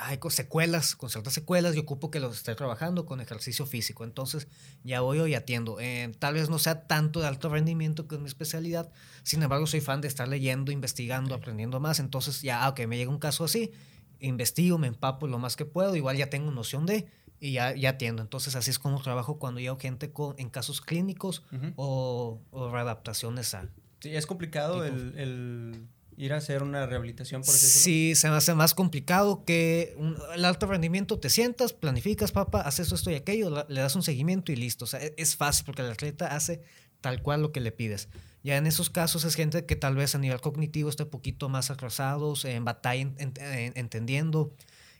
[0.00, 4.04] ay, con secuelas, con ciertas secuelas y ocupo que los esté trabajando con ejercicio físico.
[4.04, 4.48] Entonces
[4.84, 5.78] ya voy hoy atiendo.
[5.80, 8.90] Eh, tal vez no sea tanto de alto rendimiento que es mi especialidad,
[9.22, 12.00] sin embargo soy fan de estar leyendo, investigando, aprendiendo más.
[12.00, 13.72] Entonces ya, ah, ok, me llega un caso así,
[14.20, 17.06] investigo, me empapo lo más que puedo, igual ya tengo noción de
[17.40, 18.22] y ya, ya atiendo.
[18.22, 21.42] Entonces así es como trabajo cuando llevo gente con, en casos clínicos
[21.76, 23.68] o, o readaptaciones a...
[24.00, 25.86] Sí, es complicado el, el
[26.16, 27.80] ir a hacer una rehabilitación, por decirlo.
[27.80, 31.18] Sí, se me hace más complicado que un- el alto rendimiento.
[31.18, 34.84] Te sientas, planificas, papá, haces esto y aquello, le das un seguimiento y listo.
[34.84, 36.62] O sea, e- es fácil porque el atleta hace
[37.00, 38.08] tal cual lo que le pides.
[38.42, 41.48] Ya en esos casos es gente que tal vez a nivel cognitivo esté un poquito
[41.48, 44.54] más atrasados, en batalla en- en- en- entendiendo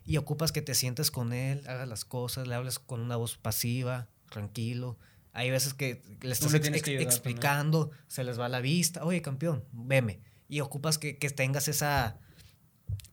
[0.04, 3.38] y ocupas que te sientes con él, hagas las cosas, le hables con una voz
[3.38, 4.98] pasiva, tranquilo.
[5.32, 9.64] Hay veces que le estás ex- que explicando, se les va la vista, oye campeón,
[9.72, 10.20] veme.
[10.48, 12.18] Y ocupas que, que tengas esa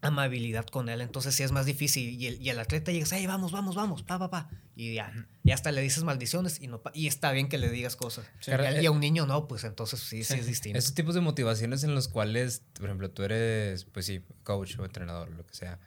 [0.07, 2.09] amabilidad con él, entonces sí es más difícil.
[2.21, 4.49] Y el, y el atleta llegas, hey, vamos, vamos, vamos, pa, pa, pa.
[4.75, 5.11] Y ya,
[5.43, 8.25] y hasta le dices maldiciones y, no, y está bien que le digas cosas.
[8.39, 8.51] Sí.
[8.51, 10.77] y, a, a un niño no, pues entonces sí, sí, es distinto.
[10.77, 14.85] Esos tipos de motivaciones en los cuales, por ejemplo, tú eres, pues sí, coach o
[14.85, 15.79] entrenador, lo que sea.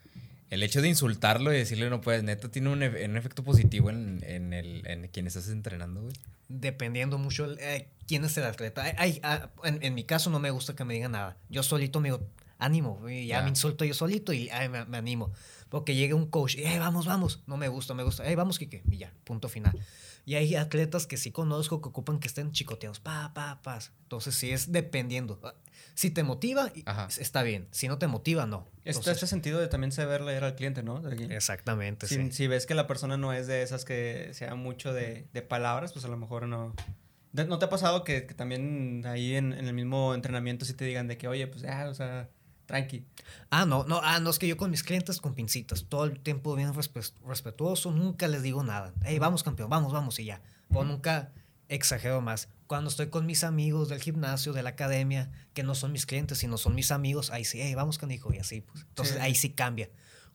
[0.50, 3.90] El hecho de insultarlo y decirle no puedes, neta, tiene un, efe- un efecto positivo
[3.90, 6.12] en, en, el, en quien estás entrenando, güey.
[6.48, 8.84] dependiendo mucho eh, quién es el atleta.
[9.22, 11.36] Ah, en, en mi caso no me gusta que me digan nada.
[11.50, 12.26] Yo solito me digo,
[12.60, 13.42] ánimo, ya Ya.
[13.42, 15.32] me insulto yo solito y ay, me, me animo.
[15.68, 18.58] Porque llegue un coach y, "Ey, vamos, vamos, no me gusta, me gusta, hey, vamos,
[18.58, 19.78] Kike, y ya, punto final.
[20.26, 23.78] Y hay atletas que sí conozco que ocupan que estén chicoteados, pa, pa, pa.
[24.02, 25.40] Entonces sí es dependiendo.
[25.42, 25.54] Ah,
[25.94, 27.08] Si te motiva, Ajá.
[27.18, 27.66] está bien.
[27.70, 28.68] Si no te motiva, no.
[28.84, 31.02] Está Entonces, este sentido de también saber leer al cliente, ¿no?
[31.08, 32.32] Exactamente, Si, sí.
[32.32, 35.92] si ves que la persona no es de esas que sea mucho de, de palabras,
[35.92, 36.74] pues a lo mejor no.
[37.32, 40.84] ¿No te ha pasado que, que también ahí en, en el mismo entrenamiento sí te
[40.84, 42.28] digan de que, oye, pues ya, o sea,
[42.70, 43.04] tranqui?
[43.50, 46.20] Ah, no, no, ah, no, es que yo con mis clientes con pincitas, todo el
[46.20, 48.92] tiempo bien respe- respetuoso, nunca les digo nada.
[49.04, 50.40] Hey, vamos campeón, vamos, vamos y ya.
[50.72, 51.32] O nunca
[51.68, 52.48] exagero más.
[52.66, 56.38] Cuando estoy con mis amigos del gimnasio, de la academia, que no son mis clientes,
[56.38, 58.84] sino son mis amigos, ahí sí, hey, vamos canijo, y así, pues.
[58.88, 59.20] Entonces Sí.
[59.20, 59.90] ahí sí cambia.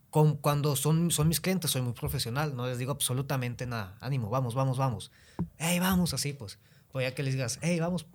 [0.10, 3.98] Con, cuando son, son mis clientes, soy muy profesional, no les digo absolutamente nada.
[4.02, 5.12] Ánimo, vamos, vamos, vamos.
[5.58, 6.60] Hey, vamos, así, pues.
[6.91, 8.06] Pues ya que les digas, hey, vamos,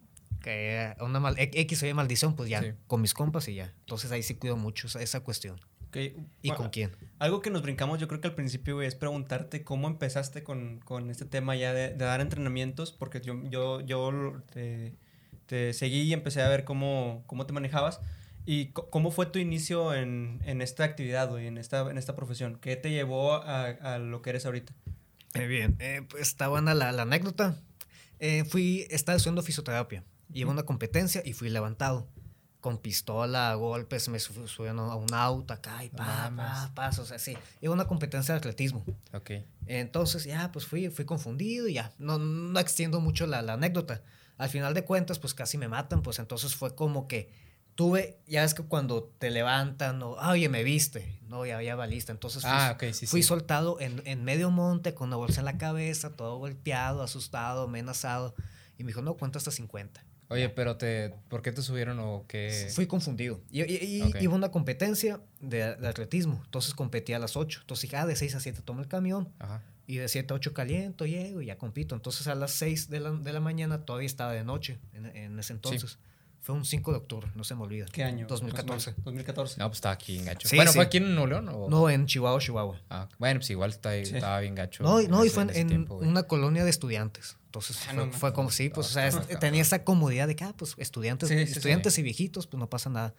[0.40, 2.72] que una mal, X o Y maldición, pues ya, Sí.
[2.86, 3.72] con mis compas y ya.
[3.80, 5.60] Entonces ahí sí cuido mucho esa, esa cuestión.
[5.92, 6.10] ¿Y
[6.44, 6.92] bueno, con quién?
[7.18, 10.78] Algo que nos brincamos, yo creo que al principio, güey, es preguntarte cómo empezaste con,
[10.80, 14.94] con este tema ya de, de dar entrenamientos, porque yo, yo, yo te,
[15.46, 18.00] te seguí y empecé a ver cómo, cómo te manejabas.
[18.46, 22.58] ¿Y cómo fue tu inicio en, en esta actividad, güey, en esta, en esta profesión?
[22.60, 24.72] ¿Qué te llevó a, a lo que eres ahorita?
[25.34, 27.56] Eh, bien, eh, pues está buena la, la anécdota.
[28.18, 30.04] Eh, fui, estaba estudiando fisioterapia.
[30.32, 32.06] Iba a una competencia y fui levantado.
[32.60, 36.70] Con pistola, golpes, me su- subieron a un auto acá y pa, pa, mames.
[36.74, 37.34] pa, o sea, sí.
[37.62, 38.84] Iba a una competencia de atletismo.
[39.14, 39.30] Ok.
[39.66, 41.92] Entonces, ya, pues fui, fui confundido y ya.
[41.98, 44.02] No, no extiendo mucho la, la anécdota.
[44.36, 47.32] Al final de cuentas, pues casi me matan, pues entonces fue como que
[47.76, 51.76] tuve, ya es que cuando te levantan, o, ah, oye, me viste, no, ya, ya
[51.76, 52.12] valiste.
[52.12, 53.28] Entonces fui, Ah, ok, sí, fui sí.
[53.28, 58.34] soltado en, en medio monte con una bolsa en la cabeza, todo golpeado, asustado, amenazado.
[58.76, 60.04] Y me dijo, no, cuento hasta 50.
[60.30, 62.68] Oye, pero te, ¿por qué te subieron o qué?
[62.72, 63.40] Fui confundido.
[63.50, 64.16] Y, y- y Ok.
[64.22, 66.40] iba a una competencia de, de atletismo.
[66.44, 67.58] Entonces competía a las 8.
[67.62, 69.28] Entonces dije, ah, de 6 a 7 tomo el camión.
[69.40, 69.62] Ajá.
[69.88, 71.96] Y de 7 a 8 caliento, llego y ya compito.
[71.96, 75.38] Entonces a las 6 de la, de la mañana todavía estaba de noche en, en
[75.38, 75.98] ese entonces.
[76.42, 77.84] Fue un 5 de octubre, no se me olvida.
[77.92, 78.26] ¿Qué año?
[78.26, 78.94] 2014.
[79.04, 79.58] 2014.
[79.58, 80.48] No, pues estaba aquí en gacho.
[80.48, 80.86] Sí, bueno, ¿fue sí.
[80.86, 81.68] aquí en Nuevo León o?
[81.68, 82.80] No, en Chihuahua, Chihuahua.
[82.88, 84.14] Ah, bueno, pues igual está, Sí.
[84.14, 84.82] estaba bien gacho.
[84.84, 87.36] No, y- no, y fue en, en una colonia de estudiantes.
[87.50, 90.36] Entonces Ah, fue, no fue como, sí, pues, o sea, es- tenía esa comodidad de
[90.36, 91.52] que, ah, pues, estudiantes, Sí, sí, sí.
[91.54, 93.12] estudiantes y viejitos, pues no pasa nada.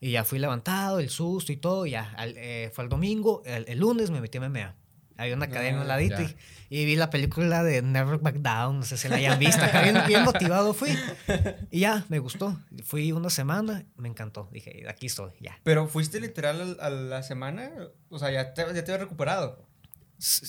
[0.00, 3.42] Y ya fui levantado, el susto y todo, y ya, al- eh, fue el domingo,
[3.44, 4.74] el, el lunes me metí a MMA.
[5.18, 6.34] Había una academia Ah, al ladito ya.
[6.70, 9.62] y, y vi la película de Never Back Down, no sé si la hayan visto,
[9.82, 10.90] bien, bien motivado fui.
[11.70, 12.58] Y ya, me gustó.
[12.84, 14.48] Fui una semana, me encantó.
[14.52, 15.58] Dije, aquí estoy, ya.
[15.64, 17.70] Pero fuiste literal al- a, la semana,
[18.08, 19.65] o sea, ya te, ya te habías recuperado.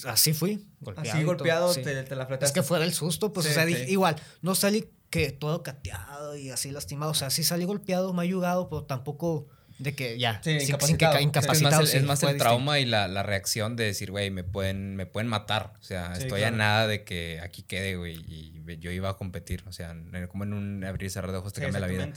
[0.06, 1.10] Así fui, golpeado.
[1.18, 1.82] Así golpeado, sí.
[1.84, 2.54] te, te la Es fletaste.
[2.60, 3.74] que fue del susto, pues, Sí, o sea, sí.
[3.74, 8.14] dije, igual, no salí que todo cateado y así lastimado, o sea, sí salí golpeado,
[8.14, 9.48] mayugado, pero tampoco
[9.80, 11.14] de que ya, Sí, sin- sin incapacitado.
[11.14, 11.82] Es que es Es más incapacitado.
[11.82, 14.96] el, sí, es más el trauma y la, la reacción de decir, güey, me pueden,
[14.96, 15.74] me pueden matar.
[15.80, 16.56] O sea, Sí, estoy claro.
[16.56, 18.16] a nada de que aquí quede, güey.
[18.28, 19.64] Y yo iba a competir.
[19.68, 21.88] O sea, en- como en un abrir y cerrar de ojos te Sí, cambia la
[21.88, 22.10] vida.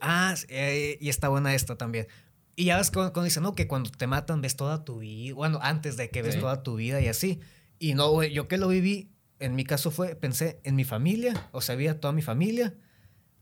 [0.00, 2.06] ah, sí, eh, y está buena esta también.
[2.56, 5.34] Y ya ves cuando, cuando dicen, no, que cuando te matan ves toda tu vida,
[5.34, 6.40] bueno, antes de que ves Sí.
[6.40, 7.40] toda tu vida y así.
[7.78, 11.48] Y no, güey, yo que lo viví, en mi caso fue, pensé en mi familia,
[11.52, 12.74] o sea, vi a toda mi familia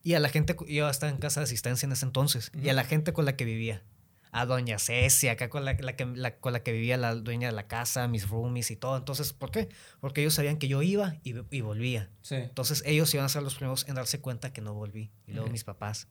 [0.04, 2.72] y a la gente, yo estaba en casa de asistencia en ese entonces, y a
[2.72, 3.82] la gente con la que vivía.
[4.30, 7.48] A doña Ceci, acá con la, la que, la- con la que vivía la dueña
[7.48, 8.98] de la casa, mis roomies y todo.
[8.98, 9.70] Entonces, ¿por qué?
[10.00, 12.10] Porque ellos sabían que yo iba y, y volvía.
[12.20, 12.34] Sí.
[12.34, 15.10] Entonces ellos iban a ser los primeros en darse cuenta que no volví.
[15.26, 16.08] Y luego mis papás.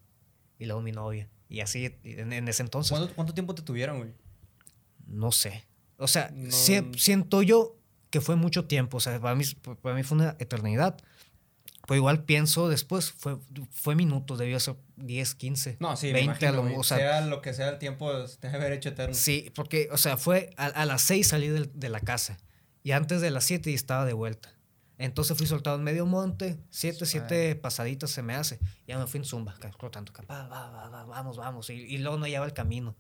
[0.58, 1.30] Y luego mi novia.
[1.50, 2.92] Y así en, en ese entonces.
[2.98, 4.12] ¿Cuánto, cuánto tiempo te tuvieron, güey?
[5.06, 5.66] No sé.
[5.98, 7.78] O sea, No- sie- siento yo
[8.10, 8.98] que fue mucho tiempo.
[8.98, 9.44] O sea, para mí,
[9.82, 10.98] para mí fue una eternidad.
[11.88, 13.38] Pero igual pienso después, fue,
[13.72, 16.76] fue minutos, debió ser 10, 15, No, sí, me 20 a imagino, lo güey.
[16.76, 19.16] o sea, sea lo que sea el tiempo, te debe haber hecho eterno.
[19.16, 22.38] Sí, porque, o sea, fue a, a las 6 salí del- de, la casa.
[22.84, 24.54] Y antes de las 7 estaba de vuelta.
[25.00, 28.60] Entonces fui soltado en medio monte, 7, 7 pasaditas se me hace.
[28.88, 29.70] Ya me fui en zumba, ca-
[30.28, 31.70] va, va, va, va, vamos, vamos.
[31.70, 32.96] Y, y luego no hallaba el camino.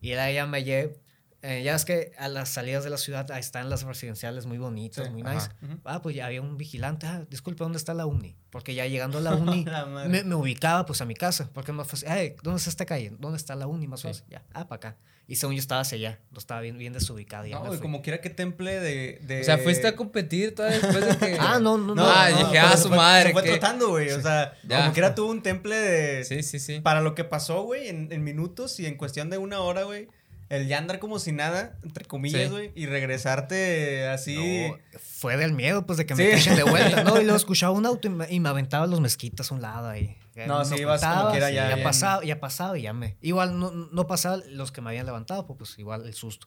[0.00, 1.00] Y era ya me llevé.
[1.46, 4.58] Eh, ya es que a las salidas de la ciudad ahí están las residenciales muy
[4.58, 5.34] bonitas, Sí, muy ajá.
[5.34, 5.48] nice.
[5.62, 5.80] Ujú.
[5.84, 7.06] Ah, pues ya había un vigilante.
[7.06, 8.34] Ah, disculpe, ¿dónde está la uni?
[8.50, 10.08] Porque ya llegando a la uni, La madre.
[10.08, 11.50] me, me ubicaba pues a mi casa.
[11.52, 13.12] Porque me fue, "Ay, ¿dónde está esta calle?
[13.18, 14.08] ¿Dónde está la uni más Sí.
[14.08, 14.24] fácil?
[14.30, 14.96] Ya, ah, para acá.
[15.26, 17.46] Y según yo estaba hacia allá, lo estaba bien, bien desubicado.
[17.46, 17.78] y ya No, fui.
[17.78, 21.36] como quiera que temple de, de- O sea, fuiste a competir todavía después de que.
[21.40, 22.04] Ah, no, no, no.
[22.06, 23.28] Ah, no, dije, ah, su fue- madre.
[23.28, 24.10] Se fue que- trotando, güey.
[24.10, 24.80] O sea, Ya.
[24.80, 26.24] como quiera tuvo un temple de.
[26.24, 26.80] Sí, sí, sí.
[26.80, 30.08] Para lo que pasó, güey, en, en minutos y en cuestión de una hora, güey.
[30.50, 32.48] El ya andar como si nada, entre comillas, Sí.
[32.48, 34.68] güey, y regresarte así.
[34.68, 37.02] No, fue del miedo, pues, de que me cachen de vuelta.
[37.02, 39.62] No, y luego escuchaba un auto y me, y me aventaba los mezquitas a un
[39.62, 40.16] lado ahí.
[40.46, 41.84] No, Me sí, ibas como quiera ya ya bien.
[41.86, 43.16] pasaba, ya pasaba y ya me...
[43.20, 46.46] Igual no, no pasaba los que me habían levantado, pues, pues igual el susto.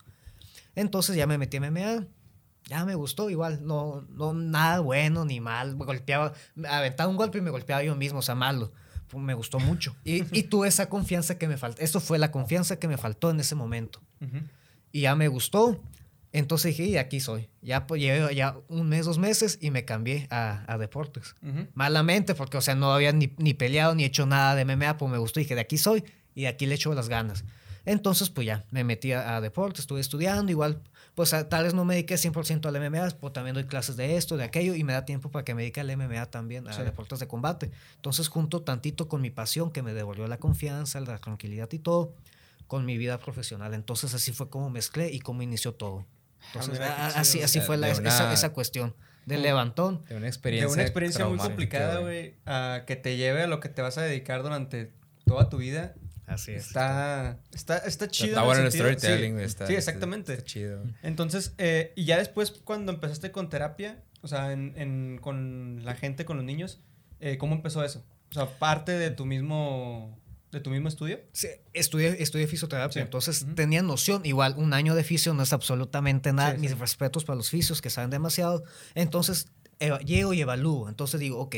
[0.75, 2.05] Entonces ya me metí a MMA.
[2.65, 5.77] Ya me gustó, igual, no, no nada bueno ni mal.
[5.77, 8.73] Me golpeaba, me aventaba un golpe y me golpeaba yo mismo, o sea, malo.
[9.07, 9.95] Pues, me gustó mucho.
[10.03, 11.81] Y, y tuve esa confianza que me faltó.
[11.81, 14.01] Eso fue la confianza que me faltó en ese momento.
[14.91, 15.81] Y ya me gustó.
[16.33, 17.49] Entonces dije, y aquí soy.
[17.61, 21.35] Ya pues, llevé ya un mes, dos meses y me cambié a, a deportes.
[21.73, 25.11] Malamente, porque, o sea, no había ni, ni peleado ni hecho nada de MMA, pues
[25.11, 25.39] me gustó.
[25.39, 26.03] Dije, de aquí soy
[26.35, 27.43] y de aquí le echo las ganas.
[27.85, 30.81] Entonces, pues ya, me metí a, a deportes, estuve estudiando, igual,
[31.17, 34.17] pues a- tal vez no me dediqué 100% al MMA, pues también doy clases de
[34.17, 36.73] esto, de aquello, y me da tiempo para que me dedique al MMA también, a
[36.73, 36.83] Sí.
[36.83, 37.71] deportes de combate.
[37.95, 42.13] Entonces, junto tantito con mi pasión, que me devolvió la confianza, la tranquilidad y todo,
[42.67, 43.73] con mi vida profesional.
[43.73, 46.05] Entonces, así fue como mezclé y cómo inició todo.
[46.53, 48.93] Entonces, qué a- así, así fue la- de esa, una- esa cuestión
[49.25, 50.03] del levantón.
[50.07, 50.71] De una De experiencia.
[50.71, 54.03] una experiencia muy complicada, güey, a que te lleve a lo que te vas a
[54.03, 54.91] dedicar durante
[55.25, 55.95] toda tu vida.
[56.27, 56.67] Así es.
[56.67, 58.29] Está, está, está chido.
[58.29, 59.43] Está en bueno el storytelling, sí.
[59.43, 60.33] está- Sí, está- exactamente.
[60.33, 60.83] Está chido.
[61.01, 65.95] Entonces, eh, y ya después, cuando empezaste con terapia, o sea, en, en- con la
[65.95, 66.79] gente, con los niños,
[67.21, 68.05] eh, ¿cómo empezó eso?
[68.29, 70.19] O sea, parte de tu mismo,
[70.51, 71.19] de tu mismo estudio.
[71.31, 72.99] Sí, estudié, estudié fisioterapia, Sí.
[72.99, 73.55] entonces Ujú.
[73.55, 74.25] tenía noción.
[74.25, 76.55] Igual, un año de fisio no es absolutamente nada.
[76.55, 76.77] Sí, Mis sí.
[76.77, 78.63] respetos para los fisios que saben demasiado.
[78.95, 79.47] Entonces,
[80.05, 80.89] llego y evalúo.
[80.89, 81.55] Entonces digo, ok,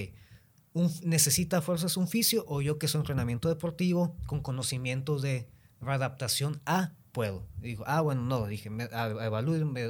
[1.04, 5.48] ¿necesita fuerzas un fisio o yo que soy entrenamiento deportivo con conocimientos de
[5.82, 7.46] readaptación a puedo?
[7.62, 9.10] Y digo, ah, bueno, no, dije, me, a-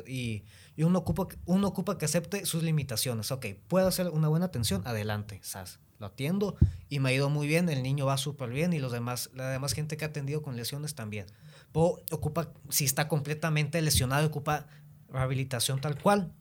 [0.07, 0.43] y
[0.77, 3.31] uno, ocupa, uno ocupa que acepte sus limitaciones.
[3.31, 5.79] Ok, puedo hacer una buena atención, adelante, sas.
[5.99, 6.55] Lo atiendo
[6.87, 9.49] y me ha ido muy bien, el niño va súper bien y los demás, la
[9.49, 11.25] demás gente que ha atendido con lesiones también.
[11.73, 14.67] O ocupa, si está completamente lesionado, ocupa
[15.09, 16.31] rehabilitación tal cual,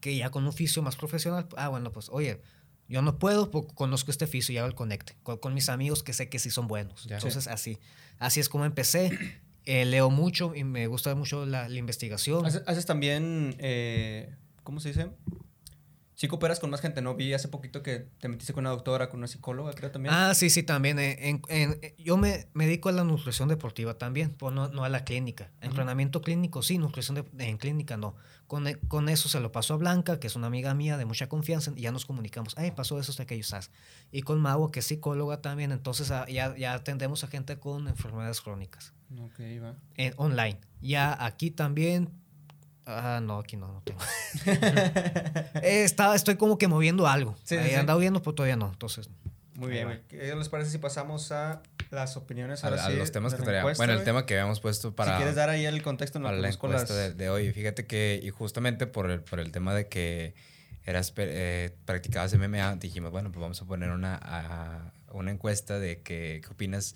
[0.00, 2.40] que ya con un fisio más profesional, ah, bueno, pues, oye,
[2.90, 6.02] yo no puedo, pues, conozco este fisio y hago el conecte con, con mis amigos
[6.02, 7.04] que sé que sí son buenos.
[7.04, 7.16] Ya.
[7.16, 7.78] Entonces, así,
[8.18, 9.10] así es como empecé.
[9.66, 12.46] Eh, leo mucho y me gusta mucho la, la investigación.
[12.46, 15.10] Haces, haces también, eh, ¿cómo se dice?
[16.20, 17.14] Sí cooperas con más gente, ¿no?
[17.14, 20.14] Vi hace poquito que te metiste con una doctora, con una psicóloga, creo también.
[20.14, 20.98] Ah, sí, sí, también.
[20.98, 24.68] eh, en- en- eh, yo me, me dedico a la nutrición deportiva también, pero no,
[24.68, 25.50] no a la clínica.
[25.62, 28.16] Entrenamiento clínico sí, nutrición de- en clínica no.
[28.46, 31.06] Con, e- con eso se lo paso a Blanca, que es una amiga mía de
[31.06, 32.52] mucha confianza, y ya nos comunicamos.
[32.58, 33.70] Ay, pasó eso, hasta aquello, ¿sabes?
[34.12, 37.88] Y con Mago, que es psicóloga también, entonces ah, ya, ya atendemos a gente con
[37.88, 38.92] enfermedades crónicas.
[39.18, 39.74] Ok, va.
[39.94, 40.60] En, online.
[40.82, 42.10] Ya aquí también.
[42.92, 44.00] Ah, no, aquí no, no tengo.
[45.62, 47.36] Eh, está- estoy como que moviendo algo.
[47.44, 47.74] Sí, sí, Ahí sí.
[47.74, 48.68] he andado viendo, pero todavía no.
[48.70, 49.08] Entonces,
[49.54, 50.00] Muy bien, güey.
[50.08, 53.42] ¿Qué les parece si pasamos a las opiniones A, ahora a sí, los temas que
[53.42, 53.76] traíamos.
[53.76, 55.12] Bueno, el tema que habíamos puesto para.
[55.12, 56.96] Si quieres dar ahí el contexto en para la encuesta las...
[56.96, 57.52] de, de hoy.
[57.52, 60.34] Fíjate que, y justamente por el, por el tema de que
[60.84, 66.00] eras eh, practicabas MMA, dijimos, bueno, pues vamos a poner una, a- una encuesta de
[66.00, 66.94] que, qué opinas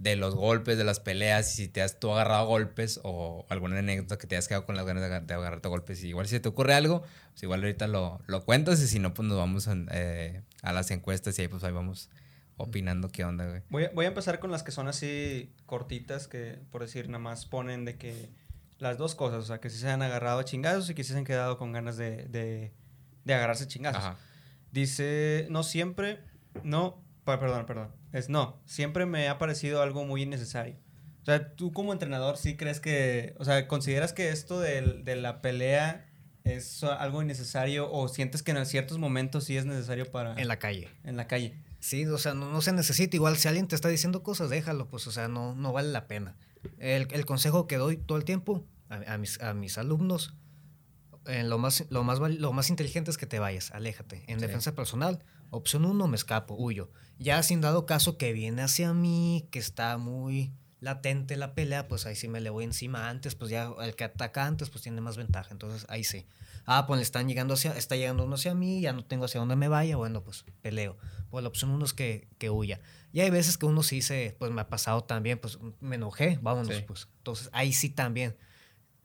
[0.00, 3.78] de los golpes, de las peleas, y si te has tú agarrado golpes o alguna
[3.80, 6.02] anécdota que te has quedado con las ganas de, aga- de agarrarte golpes.
[6.02, 9.12] Y igual si te ocurre algo, pues igual ahorita lo, lo cuentas y si no,
[9.12, 12.08] pues nos vamos a, eh, a las encuestas y ahí pues ahí vamos
[12.56, 13.60] opinando qué onda, güey.
[13.68, 17.18] Voy a, voy a empezar con las que son así cortitas, que por decir nada
[17.18, 18.30] más ponen de que
[18.78, 21.12] las dos cosas, o sea, que sí se han agarrado a chingazos y que sí
[21.12, 22.72] se han quedado con ganas de, de,
[23.26, 24.02] de agarrarse a chingazos.
[24.02, 24.16] Ajá.
[24.72, 26.20] Dice, no siempre,
[26.62, 30.76] no, perdón, perdón, es no, siempre me ha parecido algo muy innecesario.
[31.22, 35.16] O sea, tú como entrenador sí crees que, o sea, consideras que esto del- de,
[35.16, 36.06] la pelea
[36.44, 40.58] es algo innecesario o sientes que en ciertos momentos sí es necesario para En la
[40.58, 40.88] calle.
[41.04, 41.54] en la calle.
[41.78, 43.16] Sí, o sea, no, no se necesita.
[43.16, 46.06] Igual si alguien te está diciendo cosas, déjalo, pues, o sea, no, no vale la
[46.08, 46.36] pena.
[46.78, 50.34] El, el consejo que doy todo el tiempo a, a mis, a mis alumnos,
[51.26, 54.24] eh, lo, más, lo, más, lo más inteligente es que te vayas, aléjate.
[54.26, 54.46] En Sí.
[54.46, 56.90] defensa personal, opción uno, me escapo, huyo.
[57.18, 62.06] Ya sin dado caso que viene hacia mí, que está muy latente la pelea, pues
[62.06, 65.00] ahí sí me le voy encima antes, pues ya el que ataca antes, pues tiene
[65.02, 65.50] más ventaja.
[65.52, 66.26] Entonces ahí sí.
[66.64, 69.40] Ah, pues le están llegando hacia, está llegando uno hacia mí, ya no tengo hacia
[69.40, 70.96] dónde me vaya, bueno, pues peleo.
[71.30, 72.80] Pues la opción uno es que, que huya.
[73.12, 76.38] Y hay veces que uno sí se, pues me ha pasado también, pues me enojé,
[76.40, 76.84] vámonos, Sí.
[76.86, 77.08] pues.
[77.18, 78.36] Entonces ahí sí también.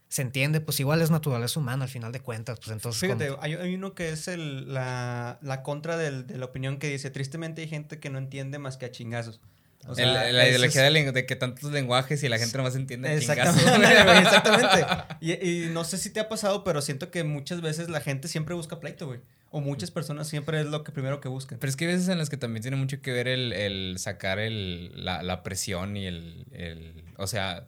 [0.08, 3.00] Se entiende, pues igual es naturaleza humana al final de cuentas, pues entonces...
[3.02, 6.90] Fíjate, hay, hay uno que es el, la, la contra del- de la opinión que
[6.90, 9.42] dice, tristemente hay gente que no entiende más que a chingazos.
[9.88, 13.14] O El- sea, la ideología es- de, que tantos lenguajes y la gente nomás entiende
[13.16, 14.18] Exactamente, chingazos.
[14.26, 15.16] exactamente.
[15.22, 15.34] Y,
[15.66, 18.56] y no sé si te ha pasado, pero siento que muchas veces la gente siempre
[18.56, 19.20] busca pleito, güey.
[19.52, 21.60] O muchas personas siempre es lo que primero que buscan.
[21.60, 23.96] Pero es que hay veces en las que también tiene mucho que ver el, el
[24.00, 27.66] sacar el, la, la presión y el, el- O sea,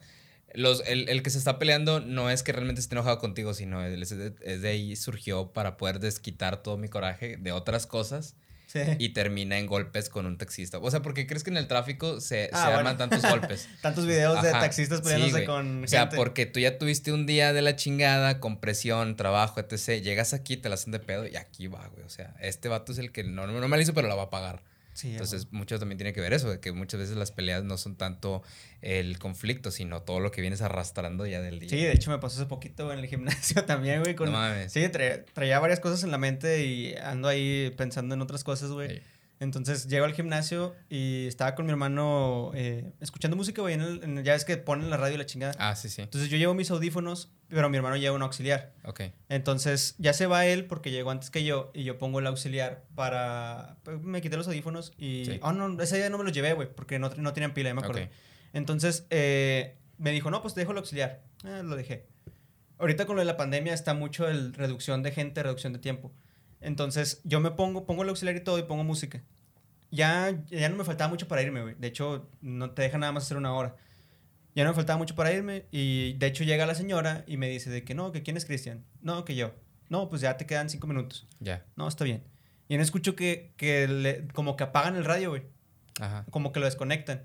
[0.57, 3.83] los, el, el que se está peleando no es que realmente esté enojado contigo, sino
[3.85, 8.35] es de, es de ahí surgió para poder desquitar todo mi coraje de otras cosas
[8.65, 8.81] Sí.
[8.99, 10.77] y termina en golpes con un taxista.
[10.79, 12.79] O sea, ¿por qué crees que en el tráfico se, Ah, se bueno.
[12.79, 13.69] arman tantos golpes?
[13.81, 15.45] Tantos videos de taxistas sí, peleándose güey.
[15.45, 16.17] con O sea, gente.
[16.17, 20.03] porque tú ya tuviste un día de la chingada con presión, trabajo, etc.
[20.03, 22.03] Llegas aquí, te la hacen de pedo y aquí va, güey.
[22.05, 24.23] O sea, este vato es el que no, no me lo hizo, pero la va
[24.23, 24.61] a pagar.
[24.97, 27.77] Sí, Entonces, mucho también tiene que ver eso, de que muchas veces las peleas no
[27.77, 28.41] son tanto
[28.81, 31.69] el conflicto, sino todo lo que vienes arrastrando ya del día.
[31.69, 34.15] Sí, de hecho me pasó hace poquito en el gimnasio también, güey.
[34.15, 34.31] Con...
[34.31, 34.71] No mames.
[34.73, 38.71] Sí, tra- traía varias cosas en la mente y ando ahí pensando en otras cosas,
[38.71, 38.89] güey.
[38.97, 39.01] Sí.
[39.39, 43.75] Entonces llego al gimnasio y estaba con mi hermano eh, escuchando música, güey.
[43.75, 45.53] en el- en el- ya ves que ponen la radio y la chingada.
[45.59, 46.01] Ah, sí, sí.
[46.01, 48.73] Entonces yo llevo mis audífonos, pero mi hermano lleva un auxiliar.
[48.83, 49.01] Ok.
[49.29, 52.83] Entonces ya se va él porque llegó antes que yo y yo pongo el auxiliar
[52.95, 53.77] para...
[53.83, 55.25] pues, Me quité los audífonos y...
[55.25, 55.39] Sí.
[55.43, 57.73] Oh, no, ese día no me los llevé, güey, porque no, no tenían pila, ya
[57.75, 58.01] me acuerdo.
[58.03, 58.09] Ok.
[58.53, 61.21] Entonces eh, me dijo, no, pues te dejo el auxiliar.
[61.43, 62.07] Ah, lo dejé.
[62.79, 66.11] Ahorita con lo de la pandemia está mucho el reducción de gente, reducción de tiempo.
[66.61, 69.21] Entonces yo me pongo, pongo el auxiliar y todo y pongo música.
[69.91, 71.75] Ya, ya no me faltaba mucho para irme, güey.
[71.75, 73.75] De hecho, no te deja nada más hacer una hora.
[74.55, 77.47] Ya no me faltaba mucho para irme y de hecho llega la señora y me
[77.47, 78.83] dice de que no, que quién es Cristian.
[79.01, 79.53] No, que yo.
[79.89, 81.27] No, pues ya te quedan cinco minutos.
[81.39, 81.63] Ya.
[81.75, 82.23] No, está bien.
[82.67, 85.43] Y en escucho que, que le- como que apagan el radio, güey.
[86.01, 86.25] Ajá.
[86.31, 87.23] Como que lo desconectan.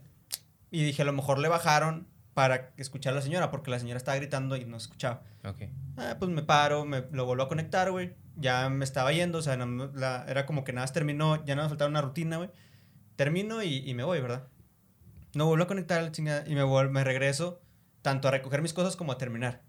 [0.70, 3.98] Y dije, a lo mejor le bajaron para escuchar a la señora, porque la señora
[3.98, 5.22] estaba gritando y no escuchaba.
[5.44, 5.62] Ok.
[5.96, 8.12] Ah, pues me paro, me lo vuelvo a conectar, güey.
[8.36, 11.62] Ya me estaba yendo, o sea, la- era como que nada más terminó, ya no
[11.62, 12.50] me faltaba una rutina, güey.
[13.16, 14.48] Termino y, y me voy, ¿verdad?
[15.34, 17.60] No vuelvo a conectar a la chingada y me, vuel- me regreso
[18.02, 19.62] tanto a recoger mis cosas como a terminar.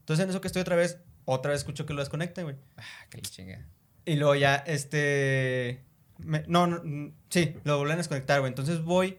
[0.00, 2.56] Entonces en eso que estoy otra vez, otra vez escucho que lo desconectan, güey.
[2.76, 3.66] Ah, que la chinga.
[4.04, 5.84] Y luego ya, este...
[6.18, 8.50] me- no, no, sí, lo vuelven a desconectar, güey.
[8.50, 9.18] Entonces voy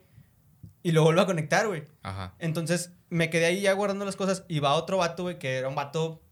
[0.81, 1.83] y lo vuelvo a conectar, güey.
[2.01, 2.33] Ajá.
[2.39, 5.67] Entonces me quedé ahí ya guardando las cosas y va otro vato, güey, que era
[5.69, 6.22] un vato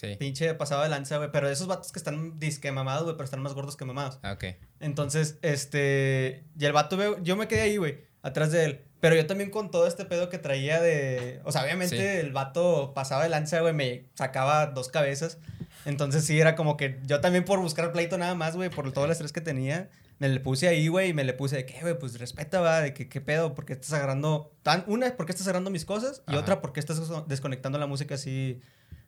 [0.00, 0.16] Sí.
[0.18, 1.30] pinche pasado de lanza, güey.
[1.30, 4.18] Pero esos vatos que están disque mamados, güey, pero están más gordos que mamados.
[4.22, 4.44] Ah, ok.
[4.80, 6.44] Entonces, este.
[6.58, 8.84] Y el vato, veo, yo me quedé ahí, güey, atrás de él.
[9.00, 11.40] Pero yo también con todo este pedo que traía de.
[11.44, 12.02] O sea, obviamente Sí.
[12.26, 15.38] el vato pasaba de lanza, güey, me sacaba dos cabezas.
[15.86, 19.06] Entonces sí, era como que yo también por buscar pleito nada más, güey, por todo
[19.06, 21.80] el estrés que tenía, me le puse ahí, güey, y me le puse de que,
[21.80, 24.52] güey, pues respeta, va, de que qué pedo, porque estás agarrando.
[24.62, 26.40] Tan, una, porque estás agarrando mis cosas, y Ajá.
[26.40, 28.60] otra, porque estás desconectando la música así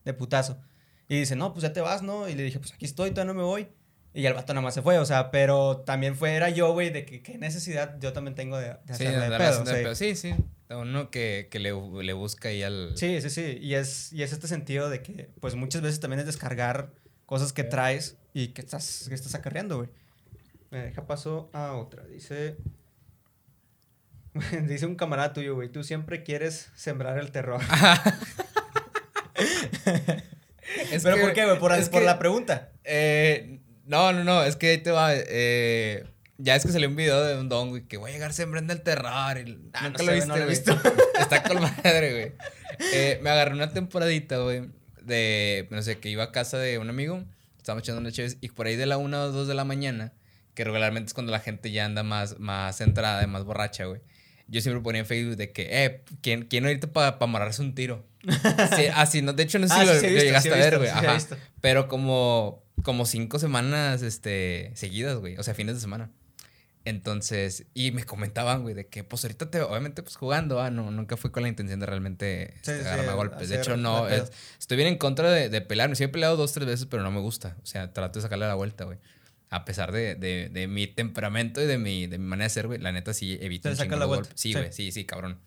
[0.07, 0.57] de putazo.
[1.09, 2.29] Y dice, no, pues ya te vas, ¿no?
[2.29, 3.69] Y le dije, pues aquí estoy, todavía no me voy.
[4.15, 6.91] Y el vato nada más se fue, o sea, pero también fue, era yo, güey,
[6.91, 9.65] de que qué necesidad yo también tengo de, de Sí, hacerle de pedo.
[9.67, 9.73] sí.
[9.73, 9.95] pedo.
[9.95, 10.35] sí, sí.
[10.69, 12.93] Uno que, que le, le busca ahí al.
[12.97, 13.59] Sí, sí, sí.
[13.61, 16.91] Y es, y es este sentido de que, pues muchas veces también es descargar
[17.27, 19.89] cosas que traes y que estás, que estás acarreando, güey.
[20.71, 22.05] Me deja paso a otra.
[22.07, 22.57] Dice.
[24.67, 25.71] Dice un camarada tuyo, güey.
[25.71, 27.61] Tú siempre quieres sembrar el terror.
[30.93, 31.59] Es ¿Pero que- por qué, güey?
[31.59, 32.71] Por, es por que- la pregunta.
[32.85, 35.11] Eh, no, no, no, es que ahí te va.
[35.15, 36.05] eh,
[36.39, 38.73] ya es que salió un video de un don, güey, que voy a llegar sembrando
[38.73, 39.39] el terror.
[39.39, 40.73] Y, Ah, nunca no lo viste, no lo he visto.
[41.21, 42.33] Está con madre, güey.
[42.95, 44.63] Eh, me agarré una temporadita, güey,
[45.03, 47.25] de, no sé, que iba a casa de un amigo,
[47.59, 50.13] estábamos echando unas chaves, y por ahí de la 1 o 2 de la mañana,
[50.55, 54.01] que regularmente es cuando la gente ya anda más, más centrada, más borracha, güey.
[54.49, 58.05] Yo siempre ponía en Facebook de que, eh, ¿quién, quién ahorita para amarrarse un tiro?
[58.77, 60.57] Sí, así, no, de hecho no sé Ah, si lo, sí, lo visto, llegaste a
[60.57, 60.91] ver, güey.
[60.91, 61.19] Ajá.
[61.61, 65.37] Pero como, como cinco semanas, este, seguidas, güey.
[65.39, 66.11] O sea, fines de semana.
[66.85, 70.91] Entonces, y me comentaban, güey, de que, pues ahorita te, obviamente, pues jugando, ah, no,
[70.91, 73.49] nunca fui con la intención de realmente Sí, este, sí, agarrarme a golpes.
[73.49, 75.95] De hecho, no, es- estoy bien en contra de, de pelearme.
[75.95, 77.57] Sí he peleado dos, tres veces, pero no me gusta.
[77.63, 78.99] O sea, trato de sacarle la vuelta, güey.
[79.49, 82.67] A pesar de, de, de mi temperamento y de mi, de mi manera de ser,
[82.67, 84.29] güey, la neta sí evito Te saca la vuelta.
[84.31, 84.41] golpes.
[84.41, 84.59] Sí, Sí.
[84.59, 85.39] güey, sí, sí, cabrón.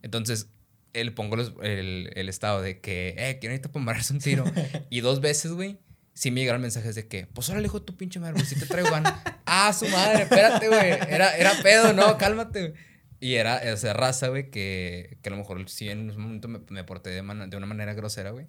[0.00, 0.48] Entonces,
[0.92, 4.44] él pongo los- el, el estado de que, eh, que necesito para un tiro.
[4.90, 5.78] y dos veces, güey,
[6.14, 8.56] sí me llegaron mensajes de que, pues órale, hijo de tu pinche madre, güey, si
[8.58, 9.14] te traigo ganas.
[9.46, 10.90] ah, su madre, espérate, güey.
[11.08, 12.80] Era, era pedo, no, cálmate, güey.
[13.20, 16.48] Y era, o sea, raza, güey, que, que a lo mejor sí en un momento
[16.48, 18.46] me, me porté de, mana- de una manera grosera, güey.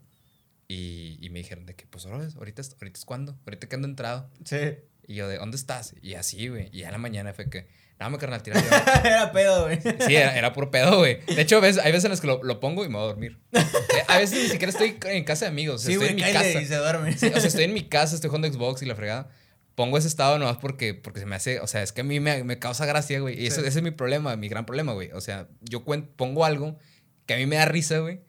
[0.68, 3.76] Y, y me dijeron de que, pues ahora, ahorita, es- ahorita es cuando, ahorita que
[3.76, 4.32] ando entrado.
[4.46, 4.58] Sí.
[5.06, 5.94] Y yo de, ¿dónde estás?
[6.02, 6.70] Y así, güey.
[6.72, 7.68] Y en la mañana fue que,
[8.00, 8.60] dame carnal, tira.
[9.04, 9.80] Era pedo, güey.
[9.82, 11.20] Sí, era, era puro pedo, güey.
[11.26, 13.04] De hecho, a veces- hay veces en las que lo, lo pongo y me voy
[13.04, 13.40] a dormir.
[13.54, 13.64] Eh,
[14.08, 15.82] A veces ni siquiera estoy en casa de amigos.
[15.84, 16.62] Sí, estoy güey, en mi casa.
[16.62, 17.18] y se duerme.
[17.18, 19.30] Sí, o sea, estoy en mi casa, estoy jugando Xbox y la fregada.
[19.76, 22.20] Pongo ese estado nomás porque, porque se me hace, o sea, es que a mí
[22.20, 23.42] me, me causa gracia, güey.
[23.42, 23.68] Y eso, Sí.
[23.68, 25.10] ese es mi problema, mi gran problema, güey.
[25.14, 26.78] O sea, yo cuen- pongo algo
[27.26, 28.22] que a mí me da risa, güey.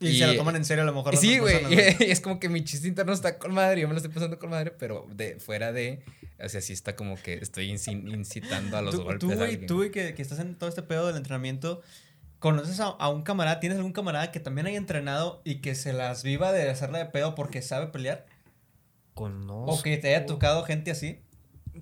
[0.00, 1.16] Y, se lo toman en serio a lo mejor.
[1.16, 1.56] Sí, güey.
[1.74, 1.76] Y
[2.10, 4.50] es como que mi chiste interno está con madre, yo me lo estoy pasando con
[4.50, 6.04] madre, pero de fuera de,
[6.42, 9.18] o sea, sí está como que estoy inci- incitando a los Tú, golpes.
[9.20, 11.82] tú, güey, tú, güey, que, que estás en todo este pedo del entrenamiento,
[12.38, 13.58] ¿conoces a, a un camarada?
[13.58, 17.06] ¿Tienes algún camarada que también haya entrenado y que se las viva de hacerla de
[17.06, 18.26] pedo porque sabe pelear?
[19.14, 19.72] Conozco.
[19.74, 21.18] ¿O que te haya tocado gente así?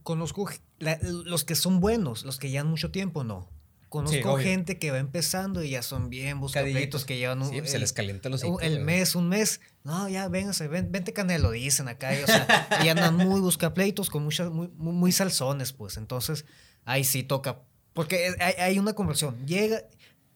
[0.03, 0.49] Conozco
[0.79, 3.49] la- los que son buenos, los que llevan mucho tiempo, no.
[3.89, 7.71] Conozco gente que va empezando y ya son bien buscapleitos que llevan un, Sí, pues
[7.71, 9.61] se les calienta los el mes, un mes.
[9.85, 12.19] No, ya, véngase, ven, vente canelo, dicen acá.
[12.19, 15.97] y, o sea, y andan muy buscapleitos con muchas, muy, muy, muy salsones, pues.
[15.97, 16.45] Entonces,
[16.85, 17.63] ahí sí toca.
[17.93, 19.47] Porque hay, hay una conversión.
[19.47, 19.85] Llega,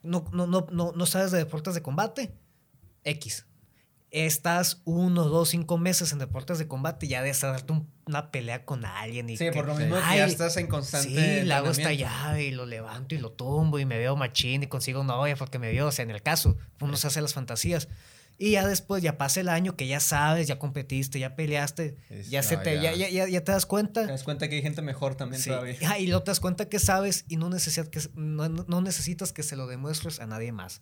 [0.03, 2.33] no, no, no, no, no sabes de deportes de combate,
[3.05, 3.47] X.
[4.11, 8.33] Estás uno, dos, cinco meses en deportes de combate y ya de darte un- una
[8.33, 9.31] pelea con alguien.
[9.31, 11.71] Y Sí, que- por lo mismo que Ay, ya estás en constante Sí, le hago
[11.71, 15.15] esta llave y lo levanto y lo tumbo y me veo machín y consigo una
[15.17, 17.89] olla porque me vio, o sea, en el caso, uno se hace las fantasías.
[18.37, 22.31] Y ya después, ya pasa el año que ya sabes, ya competiste, ya peleaste, Es-
[22.31, 22.95] ya, se no, te, ya.
[22.95, 22.97] ya.
[22.97, 24.07] Ya, ya- ya te das cuenta.
[24.07, 25.51] Te das cuenta que hay gente mejor también Sí.
[25.51, 25.77] todavía.
[25.87, 29.33] Ah, y luego te das cuenta que sabes y no necesitas que, no, no necesitas
[29.35, 30.81] que se lo demuestres a nadie más.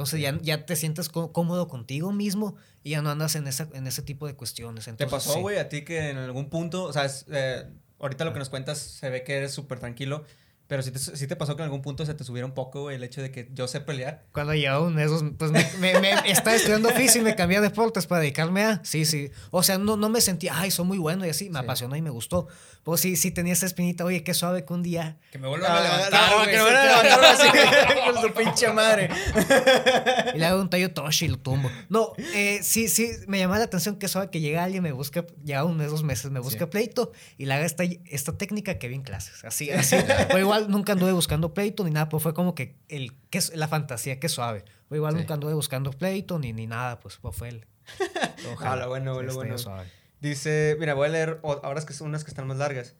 [0.00, 3.68] Entonces ya, ya te sientes có- cómodo contigo mismo y ya no andas en, esa,
[3.74, 4.84] en ese tipo de cuestiones.
[4.86, 5.40] ¿Te Entonces, pasó, sí.
[5.40, 7.66] güey, a ti que en algún punto, o sea, es, eh,
[7.98, 10.24] ahorita lo que nos cuentas se ve que eres súper tranquilo,
[10.70, 12.82] pero sí te, sí te pasó que en algún punto se te subiera un poco,
[12.82, 14.22] güey, el hecho de que yo sé pelear?
[14.30, 17.58] Cuando llevaba uno de esos, pues me, me, me- estaba estudiando oficio y me cambié
[17.58, 18.80] a deportes para dedicarme a.
[18.84, 19.32] Sí, sí.
[19.50, 21.50] O sea, no, no me sentía, ay, soy muy bueno y así.
[21.50, 21.64] Me Sí.
[21.64, 22.46] apasionó y me gustó.
[22.84, 25.18] Pues sí, sí tenía esa espinita, oye, qué suave que un día.
[25.32, 26.50] Que me vuelvan a levantar, no, güey.
[26.50, 27.48] que me van a levantar así,
[28.12, 29.10] con su pinche madre.
[30.34, 31.70] Y le hago un tallo toshi y lo tumbo.
[31.88, 35.24] No, eh, sí, sí, me llamaba la atención que suave que llega alguien, me busca,
[35.42, 36.70] ya uno de esos meses, me busca Sí.
[36.70, 39.44] pleito y le haga esta, esta técnica que vi en clases.
[39.44, 39.96] Así, así.
[40.32, 43.68] o igual nunca anduve buscando pleito ni nada, pues fue como que el, que la
[43.68, 44.64] fantasía, que suave.
[44.88, 45.20] O igual Sí.
[45.20, 47.66] nunca anduve buscando pleito ni, ni nada, pues, pues fue el.
[48.60, 49.58] Ah, lo bueno, Sí, está bueno.
[49.58, 49.86] suave.
[50.20, 52.94] Dice, mira, voy a leer ahora es que son unas que están más largas.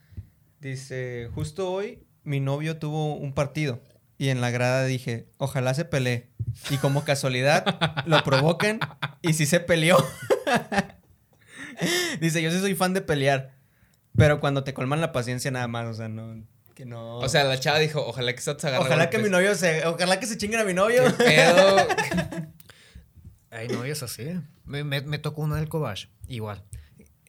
[0.61, 3.81] Dice, justo hoy mi novio tuvo un partido
[4.19, 6.31] y en la grada dije, ojalá se pelee.
[6.71, 7.65] Y como casualidad
[8.07, 8.81] lo provocan
[9.23, 9.97] y si se peleó.
[12.21, 13.55] Dice, yo sí soy fan de pelear,
[14.17, 16.43] pero cuando te colman la paciencia nada más, o sea, no,
[16.81, 17.19] que no...
[17.19, 19.33] O sea, la chava dijo, ojalá que se te agarre ojalá que mi golpes".
[19.39, 21.05] novio se, ojalá que se chinguen a mi novio.
[21.19, 21.77] ¿Qué pedo?
[23.51, 24.29] Ay, no, es así.
[24.65, 26.65] Me, me, me tocó una del Cobach, igual.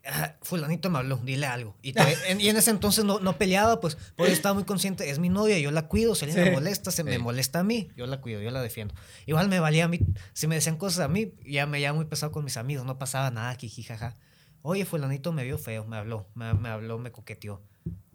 [0.05, 1.75] Ah, fulanito me habló, dile algo.
[1.81, 4.63] Y, te- en, y en ese entonces no, no peleaba, pues, pues yo estaba muy
[4.63, 6.49] consciente, es mi novia, yo la cuido, si alguien Sí.
[6.49, 8.95] me molesta, se me molesta a mí, yo la cuido, yo la defiendo.
[9.25, 9.99] Igual me valía a mí,
[10.33, 12.97] si me decían cosas a mí, ya me ya muy pesado con mis amigos, no
[12.97, 14.15] pasaba nada, jiji, jaja.
[14.61, 17.61] Oye, fulanito me vio feo, me habló, me, me habló, me coqueteó.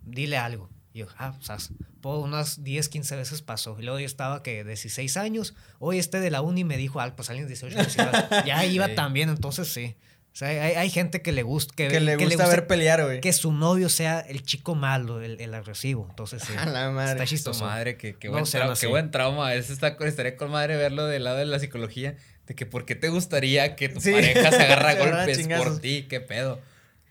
[0.03, 0.71] Dile algo.
[0.97, 1.73] Y yo, ah, sas.
[2.01, 3.77] Por unas 10, 15 veces pasó.
[3.79, 5.55] Y luego yo estaba que 16 años.
[5.79, 7.95] Hoy este de la uni me dijo, ah, pues alguien de 18 años.
[7.99, 8.29] igual.
[8.47, 8.95] Ya iba Sí.
[8.95, 9.95] también, entonces sí.
[10.33, 13.03] O sea, hay, hay gente que le gusta que, Que le que gusta ver pelear,
[13.05, 13.21] güey.
[13.21, 16.07] que su novio sea el chico malo, el, el agresivo.
[16.09, 17.13] Entonces, sí, A la madre.
[17.13, 17.65] está chistoso.
[17.67, 18.45] madre, que No buen,
[18.81, 19.55] qué buen trauma.
[19.55, 22.17] Eso está, con- estaría con madre verlo del lado de la psicología.
[22.47, 24.13] De que por qué te gustaría que tu Sí.
[24.13, 24.95] pareja se agarra
[25.27, 26.59] golpes por ti, qué pedo.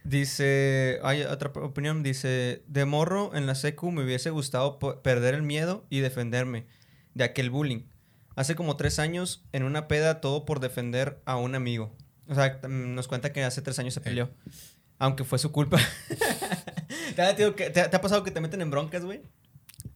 [0.05, 5.41] Dice, hay otra opinión, dice, de morro en la secu me hubiese gustado perder el
[5.41, 6.67] miedo y defenderme
[7.15, 7.81] de aquel bullying.
[8.35, 11.91] Hace como tres años, en una peda, todo por defender a un amigo.
[12.27, 14.29] O sea, mm, nos cuenta que hace tres años se peleó.
[14.99, 15.79] Aunque fue su culpa.
[17.15, 19.21] ¿Te, ha, tío, que- te ha- te ha pasado que te meten en broncas, güey?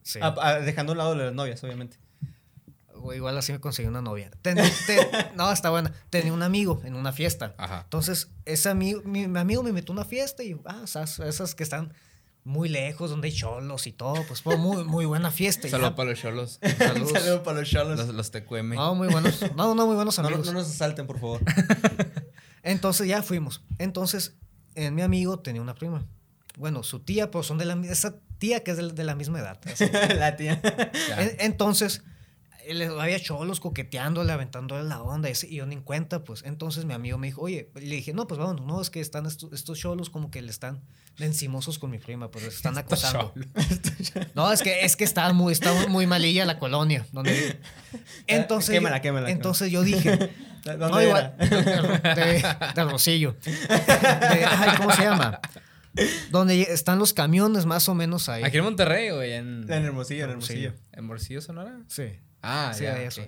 [0.02, 0.18] Sí.
[0.20, 1.98] A- a- dejando a un lado de las novias, obviamente.
[3.14, 4.30] Igual así me conseguí una novia.
[4.42, 5.92] Ten- ten- no, está buena.
[6.10, 7.54] Tenía un amigo en una fiesta.
[7.58, 7.82] Ajá.
[7.84, 11.54] Entonces, ese amigo, mi, mi amigo me metió a una fiesta y, ah, esas, esas
[11.54, 11.92] que están
[12.42, 15.68] muy lejos, donde hay cholos y todo, pues fue muy, muy buena fiesta.
[15.68, 16.58] Saludos para los cholos.
[16.78, 17.12] Saludos.
[17.12, 17.98] saludo para los cholos.
[17.98, 18.74] Los, los TQM.
[18.74, 19.40] No, muy buenos.
[19.56, 20.46] No, no, muy buenos No, no- amigos.
[20.46, 21.40] no nos asalten, por favor.
[22.62, 23.62] Entonces ya fuimos.
[23.78, 24.34] Entonces,
[24.74, 26.06] eh, mi amigo tenía una prima.
[26.56, 29.14] Bueno, su tía, pues son de la mi- esa tía que es de, de la
[29.14, 29.58] misma edad.
[30.18, 30.60] la tía.
[31.18, 32.02] En- entonces,
[33.00, 36.42] había cholos coqueteándole, aventándole la onda, y ese- y yo ni en cuenta, pues.
[36.44, 39.26] Entonces mi amigo me dijo, oye, le dije, no, pues vámonos, no, es que están
[39.26, 40.80] estos, estos cholos como que le están
[41.18, 43.32] de encimosos con mi prima, pues les están acosando.
[44.34, 47.06] No, es que, es que está muy, está muy malilla la colonia.
[47.12, 47.60] Donde vive.
[48.26, 50.30] Entonces, Quémala, yo- quémala, entonces yo dije,
[50.64, 52.44] ¿Dónde no, igual, de, de-
[52.74, 53.36] de Rosillo.
[53.44, 55.40] De- ay, ¿Cómo se llama?
[56.30, 58.42] Donde están los camiones más o menos ahí.
[58.44, 60.68] Aquí en Monterrey, güey, en, En Hermosillo, en Hermosillo.
[60.70, 60.88] Hermosillo.
[60.98, 61.78] en Morcillo, Sonora.
[61.88, 62.04] Sí.
[62.42, 62.92] Ah, Sí, ya.
[62.94, 62.98] ok.
[63.00, 63.22] eso.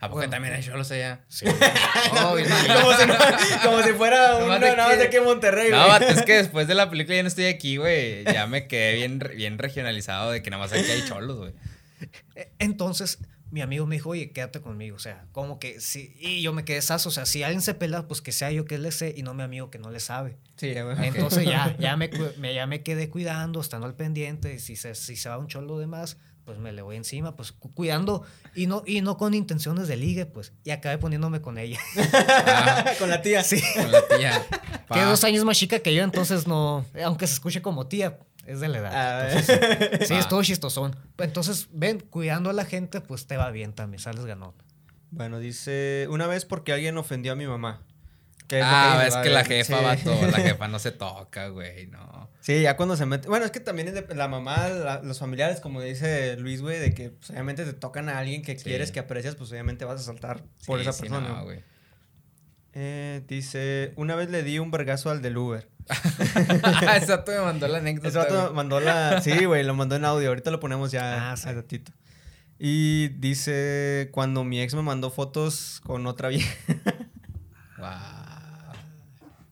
[0.00, 0.30] ¿A poco Bueno.
[0.32, 1.20] también hay cholos allá?
[1.28, 1.46] Sí.
[2.12, 3.16] Oh, como, si, no-
[3.64, 5.88] como si fuera un Nomás de nada más de aquí en Monterrey, No, güey.
[5.88, 8.24] vato, es que después de la película ya no estoy aquí, güey.
[8.24, 11.52] Ya me quedé bien, bien regionalizado de que nada más aquí hay cholos, güey.
[12.58, 13.18] Entonces,
[13.50, 14.96] mi amigo me dijo, oye, quédate conmigo.
[14.96, 16.14] O sea, como que sí.
[16.18, 17.08] Y yo me quedé saso.
[17.08, 19.32] O sea, si alguien se pelea, pues que sea yo que le sé y no
[19.34, 20.36] mi amigo que no le sabe.
[20.56, 20.96] Sí, güey.
[21.06, 22.10] Entonces ya, ya me,
[22.52, 24.54] ya me quedé cuidando, estando al pendiente.
[24.54, 27.36] Y si se, si se va un cholo de más, pues me le voy encima,
[27.36, 28.24] pues cu- cuidando
[28.54, 30.52] y no, y no con intenciones de ligue, pues.
[30.64, 31.78] Y acabé poniéndome con ella.
[32.12, 33.42] Ah, Con la tía.
[33.42, 33.62] Sí.
[33.74, 34.44] con la tía.
[34.88, 34.94] Pa.
[34.96, 36.84] Que dos años más chica que yo, entonces no.
[37.04, 38.92] Aunque se escuche como tía, es de la edad.
[38.94, 40.20] Ah, Entonces, sí, Va.
[40.20, 40.94] estuvo chistosón.
[41.18, 44.52] Entonces, ven, cuidando a la gente, pues te va bien también, sales ganón.
[45.10, 47.80] Bueno, dice, una vez porque alguien ofendió a mi mamá.
[48.48, 49.84] Que es Ah, es que la jefa, Sí.
[49.84, 50.26] vato.
[50.26, 52.23] La jefa no se toca, güey, no.
[52.44, 53.26] Sí, ya cuando se mete.
[53.26, 56.78] Bueno, es que también es de- la mamá, la- los familiares, como dice Luis, güey,
[56.78, 58.64] de que pues, obviamente te tocan a alguien que Sí.
[58.64, 61.26] quieres, que aprecias, pues obviamente vas a saltar por Sí, esa sí, persona.
[61.26, 61.60] no, güey.
[62.74, 65.68] Eh, dice, una vez le di un vergazo al del Uber.
[67.08, 68.26] Vato me mandó la anécdota.
[68.28, 68.52] Güey.
[68.54, 69.20] mandó la.
[69.22, 70.28] Sí, güey, lo mandó en audio.
[70.28, 71.48] Ahorita lo ponemos ya Ah, sí.
[71.48, 71.92] al ratito.
[72.58, 76.54] Y dice: Cuando mi ex me mandó fotos con otra vieja.
[77.78, 77.88] Wow.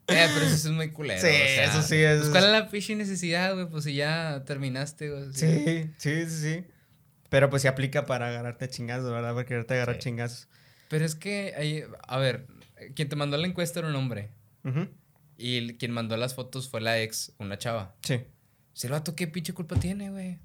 [0.08, 1.20] Eh, pero eso es muy culero.
[1.20, 3.68] Sí, o sea, eso sí es- Pues, ¿Cuál es la pinche necesidad, güey?
[3.68, 5.32] Pues si ya terminaste, güey.
[5.32, 6.64] Sí, sí, sí, sí.
[7.28, 9.32] Pero pues se aplica para agarrarte chingazos, ¿verdad?
[9.34, 10.02] Para quererte agarrar Sí.
[10.02, 10.48] chingazos.
[10.88, 12.46] Pero es que, ahí, a ver,
[12.94, 14.30] quien te mandó la encuesta era un hombre.
[14.64, 14.88] Ujú.
[15.38, 17.94] Y quien mandó las fotos fue la ex, una chava.
[18.02, 18.20] Sí.
[18.74, 20.38] Si el vato, ¿qué pinche culpa tiene, güey?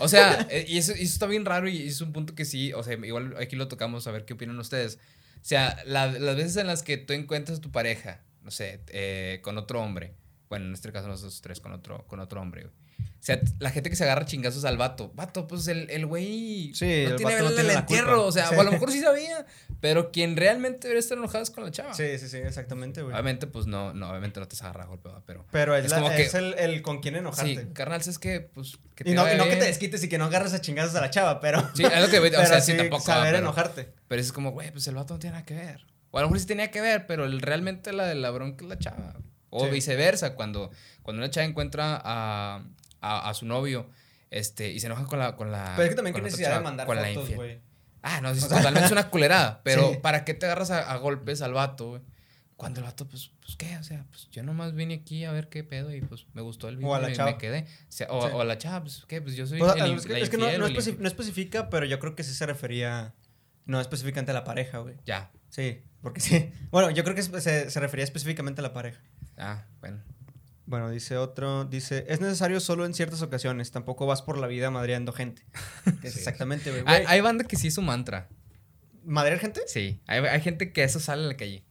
[0.00, 2.72] O sea, eh, y eso, eso está bien raro y es un punto que sí,
[2.72, 4.98] o sea, igual aquí lo tocamos a ver qué opinan ustedes.
[5.36, 8.80] O sea, la- las veces en las que tú encuentras a tu pareja, no sé,
[8.88, 10.14] eh, con otro hombre,
[10.48, 12.74] bueno, en este caso nosotros tres con otro, con otro hombre, güey.
[12.98, 15.10] O sea, la gente que se agarra chingazos al vato.
[15.14, 18.24] Vato, pues el, el güey Sí, no el tiene no el la entierro.
[18.24, 18.54] O sea, Sí.
[18.54, 19.44] o a lo mejor sí sabía,
[19.80, 21.92] pero quien realmente debería estar enojado es con la chava.
[21.92, 23.12] Sí, sí, sí, exactamente, güey.
[23.12, 25.44] Obviamente, pues no, no, obviamente no te agarra golpe, pero...
[25.50, 27.62] Pero es, Es la- como que- es el, el con quién enojarte.
[27.62, 30.18] Sí, carnal, es que, pues, que y no, y no que te desquites y que
[30.18, 31.68] no agarres a chingazos a la chava, pero.
[31.74, 33.02] Sí, es lo que, o sea, sí, tampoco.
[33.02, 33.88] Saber pero, enojarte.
[34.06, 35.84] pero es como, güey, pues el vato no tiene nada que ver.
[36.16, 38.64] O a lo mejor sí tenía que ver, pero el- realmente la de la bronca
[38.64, 39.14] es la chava.
[39.50, 39.70] O Sí.
[39.70, 40.70] viceversa, cuando,
[41.02, 42.64] cuando una chava encuentra a,
[43.02, 43.90] a, a su novio
[44.30, 45.36] este, y se enoja con la.
[45.36, 47.60] Con la Pero es que también qué necesidad de chava, mandar con la fotos, güey.
[48.02, 49.60] Ah, no, es totalmente es una culerada.
[49.62, 49.98] Pero Sí.
[50.02, 52.02] ¿para qué te agarras a, a golpes al vato, güey?
[52.56, 53.76] Cuando el vato, pues, pues, ¿qué?
[53.76, 56.68] O sea, pues yo nomás vine aquí a ver qué pedo y pues me gustó
[56.70, 57.32] el video O a la y chava.
[57.32, 57.66] me quedé.
[57.88, 58.32] O, sea, o, Sí.
[58.34, 59.20] o a la chava, pues, ¿qué?
[59.20, 60.76] Pues yo soy O sea, el, es que, es que no, no o el especi-
[60.88, 61.02] infiel.
[61.02, 63.14] no especifica, pero yo creo que sí se refería.
[63.66, 64.94] No específicamente a la pareja, güey.
[65.04, 65.30] Ya.
[65.50, 66.52] Sí, porque sí.
[66.70, 69.00] Bueno, yo creo que se, se refería específicamente a la pareja.
[69.36, 69.98] Ah, bueno.
[70.64, 74.70] Bueno, dice otro, dice, es necesario solo en ciertas ocasiones, tampoco vas por la vida
[74.70, 75.42] madreando gente.
[75.84, 75.96] Sí.
[76.04, 76.84] Exactamente, güey.
[76.86, 78.28] Hay, banda que sí es su mantra.
[79.04, 79.62] ¿Madrear gente?
[79.66, 80.00] Sí.
[80.06, 81.64] Hay, hay gente que eso sale a la calle.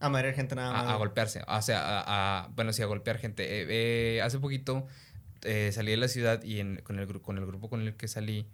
[0.00, 0.86] A madrear gente nada más.
[0.92, 1.42] A, golpearse.
[1.46, 3.44] O sea, a, a- bueno, sí, a golpear gente.
[3.44, 3.66] Eh,
[4.16, 4.88] eh, hace poquito
[5.42, 8.08] eh, salí de la ciudad y en- con, el, con el grupo con el que
[8.08, 8.48] salí,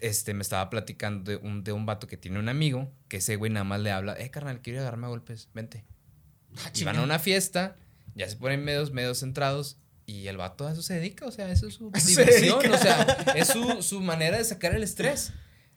[0.00, 3.36] este, me estaba platicando de un, de un vato que tiene un amigo, que ese
[3.36, 5.84] güey nada más le habla, eh, carnal, quiero agarrarme a golpes, vente.
[6.58, 7.76] Ah, y van a una fiesta,
[8.14, 11.50] ya se ponen medios, medios centrados y el vato a eso se dedica, o sea,
[11.52, 12.74] eso es su se diversión, dedica.
[12.74, 13.02] o sea,
[13.36, 15.32] es su, su manera de sacar el estrés.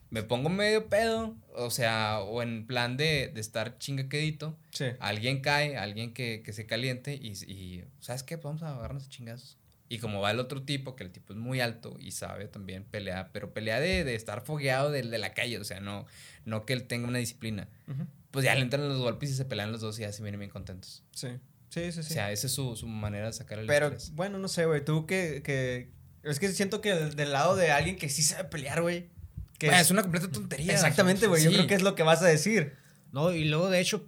[0.09, 4.85] Me pongo medio pedo, o sea, o en plan de, de estar chingaquedito, Sí.
[4.99, 8.37] alguien cae, alguien que, que se caliente y, y, ¿sabes qué?
[8.37, 9.57] Pues vamos a agarrarnos a chingazos.
[9.93, 12.83] Y como va el otro tipo, que el tipo es muy alto y sabe también
[12.83, 16.07] pelear, pero pelea de, de estar fogueado de, de la calle, o sea, no,
[16.45, 17.67] no que él tenga una disciplina.
[18.31, 20.39] Pues ya le entran los golpes y se pelean los dos y ya se vienen
[20.39, 21.03] bien contentos.
[21.11, 21.27] Sí.
[21.69, 22.11] Sí, sí, sí.
[22.11, 24.15] O sea, esa es su, su manera de sacar el Pero, estrés.
[24.15, 24.83] bueno, no sé, güey.
[24.83, 25.91] Tú que, que.
[26.23, 29.09] Es que siento que del, del lado de alguien que sí sabe pelear, güey.
[29.59, 30.73] Que Bueno, es una completa tontería.
[30.73, 31.43] Exactamente, güey.
[31.43, 32.73] Yo creo que es lo que vas a decir.
[33.11, 34.07] No, y luego de hecho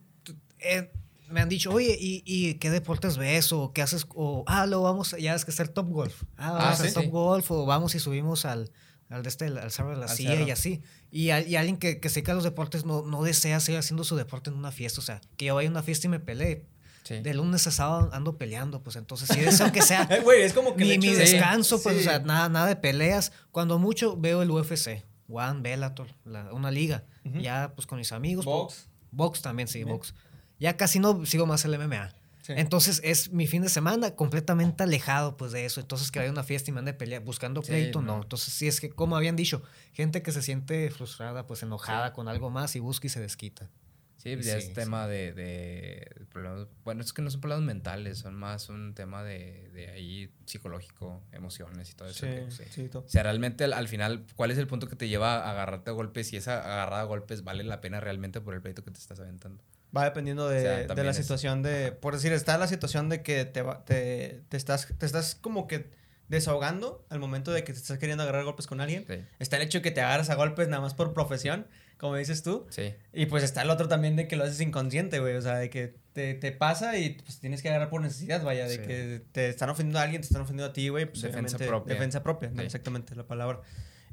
[0.60, 0.92] eh,
[1.30, 3.52] me han dicho, oye, ¿y, y qué deportes ves?
[3.54, 4.06] ¿O qué haces?
[4.16, 6.24] O, ah, luego vamos, ya es que hacer Top Golf.
[6.38, 7.10] Ah, vamos Ah, a hacer sí, Top sí.
[7.10, 8.72] Golf o vamos y subimos al,
[9.10, 10.48] al, de este, al cerro de la Al silla cerro.
[10.48, 10.82] y así.
[11.12, 14.16] Y, al- y alguien que, que se los deportes no, no desea seguir haciendo su
[14.16, 15.00] deporte en una fiesta.
[15.00, 16.66] O sea, que yo vaya a una fiesta y me pelee.
[17.04, 17.20] Sí.
[17.22, 20.54] De lunes a sábado ando peleando, pues entonces sí deseo que sea Eh, Güey, es
[20.54, 20.86] como que.
[20.86, 23.32] mi, mi de- descanso, pues, o sea, nada, nada de peleas.
[23.52, 27.04] Cuando mucho veo el UFC, One, Bellator, la- una liga.
[27.24, 28.44] Ya, pues, con mis amigos.
[28.46, 28.74] Box.
[28.76, 29.90] pues, box también, sí, Bien.
[29.96, 30.16] box.
[30.60, 32.14] Ya casi no sigo más el MMA.
[32.42, 32.54] Sí.
[32.56, 35.82] Entonces, es mi fin de semana completamente alejado, pues, de eso.
[35.82, 38.18] Entonces, que vaya una fiesta y me ande pelear, buscando Sí, pleito, no.
[38.18, 38.22] no.
[38.24, 42.28] Entonces, sí, es que, como habían dicho, gente que se siente frustrada, pues, enojada con
[42.28, 43.70] algo más y busca y se desquita.
[44.18, 46.68] Sí, ya es tema de, de problemas.
[46.84, 51.22] Bueno, es que no son problemas mentales, son más un tema de, de ahí psicológico,
[51.32, 52.26] emociones y todo eso.
[52.26, 53.04] Sí, que- sí, sí, todo.
[53.04, 55.92] O sea, realmente al, al final, ¿cuál es el punto que te lleva a agarrarte
[55.92, 56.32] a golpes?
[56.34, 59.20] Y esa agarrada a golpes vale la pena realmente por el pleito que te estás
[59.20, 59.64] aventando.
[59.96, 61.92] Va dependiendo de, O sea, de la es- situación de.
[61.92, 65.68] Por decir, está la situación de que te, va- te, te estás, te estás como
[65.68, 65.90] que
[66.28, 69.06] desahogando al momento de que te estás queriendo agarrar golpes con alguien.
[69.08, 69.24] Sí.
[69.40, 71.68] Está el hecho de que te agarras a golpes nada más por profesión,
[71.98, 72.66] como dices tú.
[72.72, 72.96] Sí.
[73.14, 75.36] Y pues está el otro también de que lo haces inconsciente, güey.
[75.36, 78.68] O sea, de que te, te pasa y pues tienes que agarrar por necesidad, vaya.
[78.68, 78.82] De Sí.
[78.82, 81.06] que te están ofendiendo a alguien, te están ofendiendo a ti, güey.
[81.06, 81.94] Pues, Defensa propia.
[81.94, 83.62] Defensa propia, no exactamente la palabra.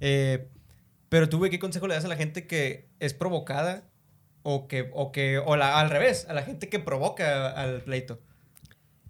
[0.01, 0.49] Eh,
[1.09, 3.85] pero tú, güey, ¿qué consejo le das a la gente que es provocada
[4.43, 8.21] o que, o que, o la, al revés, a la gente que provoca al pleito?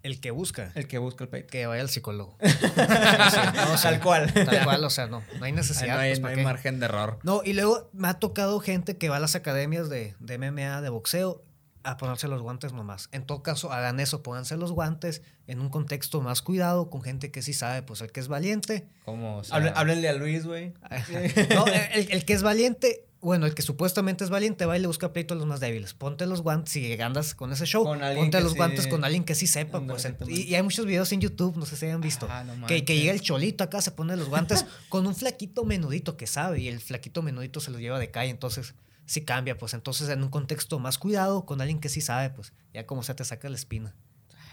[0.03, 1.47] El que busca, El que busca el pleito.
[1.47, 2.37] que vaya al psicólogo.
[2.41, 4.33] No, o sea, Tal cual.
[4.33, 5.95] Tal cual, o sea, no, no hay Ahí necesidad.
[5.95, 7.19] no hay, pues, no ¿para hay margen de error.
[7.23, 10.81] No, y luego me ha tocado gente que va a las academias de, de MMA,
[10.81, 11.43] de boxeo,
[11.85, 13.07] a ponerse los guantes nomás.
[13.13, 17.31] En todo caso, hagan eso, pónganse los guantes en un contexto más cuidado, con gente
[17.31, 18.87] que sí sabe, pues el que es valiente.
[19.05, 19.37] ¿Cómo?
[19.37, 20.73] O sea, Hable- háblenle a Luis, güey.
[21.55, 24.87] No, el, el que es valiente, bueno, el que supuestamente es valiente va y le
[24.87, 25.93] busca pleito a los más débiles.
[25.93, 29.23] Ponte los guantes, si andas con ese show, Con ponte los sí- guantes con alguien
[29.23, 29.81] que sí sepa.
[29.81, 32.67] Pues, y, y hay muchos videos en YouTube, no sé si hayan visto, Ah, no
[32.67, 36.27] que, que llega el cholito acá, se pone los guantes con un flaquito menudito que
[36.27, 40.09] sabe y el flaquito menudito se los lleva de calle, entonces sí cambia, pues entonces
[40.09, 43.23] en un contexto más cuidado, con alguien que sí sabe, pues ya como se te
[43.25, 43.95] saca la espina.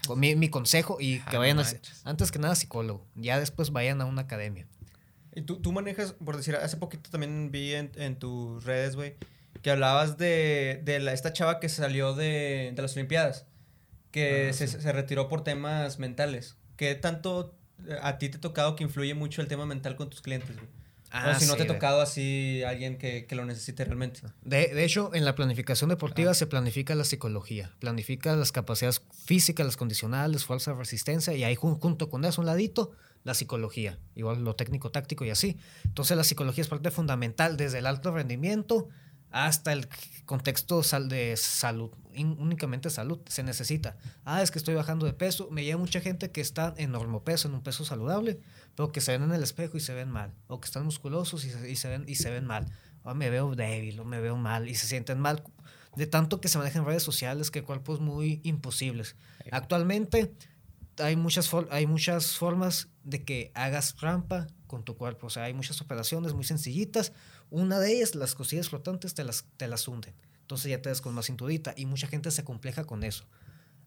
[0.07, 3.71] Con mi, mi consejo y que vayan, no a- antes que nada psicólogo, ya después
[3.71, 4.67] vayan a una academia.
[5.35, 9.15] Y tú, tú manejas, por decir, hace poquito también vi en, en tus redes, güey,
[9.61, 13.45] que hablabas de, de la, esta chava que salió de, de las Olimpiadas,
[14.11, 14.81] que Ah, se, sí.
[14.81, 16.57] se retiró por temas mentales.
[16.75, 17.55] ¿Qué tanto
[17.87, 20.55] eh, a ti te ha tocado que influye mucho el tema mental con tus clientes,
[20.57, 20.67] güey?
[21.13, 24.21] o si no te ha de- tocado así alguien que, que lo necesite realmente.
[24.43, 29.65] De, de hecho, en la planificación deportiva se planifica la psicología, planifica las capacidades físicas,
[29.65, 32.93] las condicionales, fuerza, resistencia, y ahí jun- junto con eso, un ladito,
[33.23, 35.57] la psicología, igual lo técnico, táctico y así.
[35.85, 38.89] Entonces la psicología es parte fundamental desde el alto rendimiento
[39.31, 39.87] hasta el
[40.25, 43.97] contexto de salud, únicamente salud, se necesita.
[44.25, 46.93] Ah, es que estoy bajando de peso, me llega mucha gente que está en
[47.23, 48.39] peso, en un peso saludable,
[48.75, 51.45] pero que se ven en el espejo y se ven mal, o que están musculosos
[51.45, 52.65] y se, y se ven, y se ven mal.
[53.03, 55.43] O me veo débil, o me veo mal, y se sienten mal
[55.95, 59.15] de tanto que se manejan redes sociales que cuerpos muy imposibles.
[59.51, 60.33] Actualmente
[61.01, 65.27] hay muchas, hay muchas formas de que hagas trampa con tu cuerpo.
[65.27, 67.13] O sea, hay muchas operaciones muy sencillitas.
[67.49, 70.13] Una de ellas, las costillas flotantes, te las, te las hunden.
[70.41, 71.73] Entonces ya te das con más cintudita.
[71.75, 73.25] Y mucha gente se compleja con eso.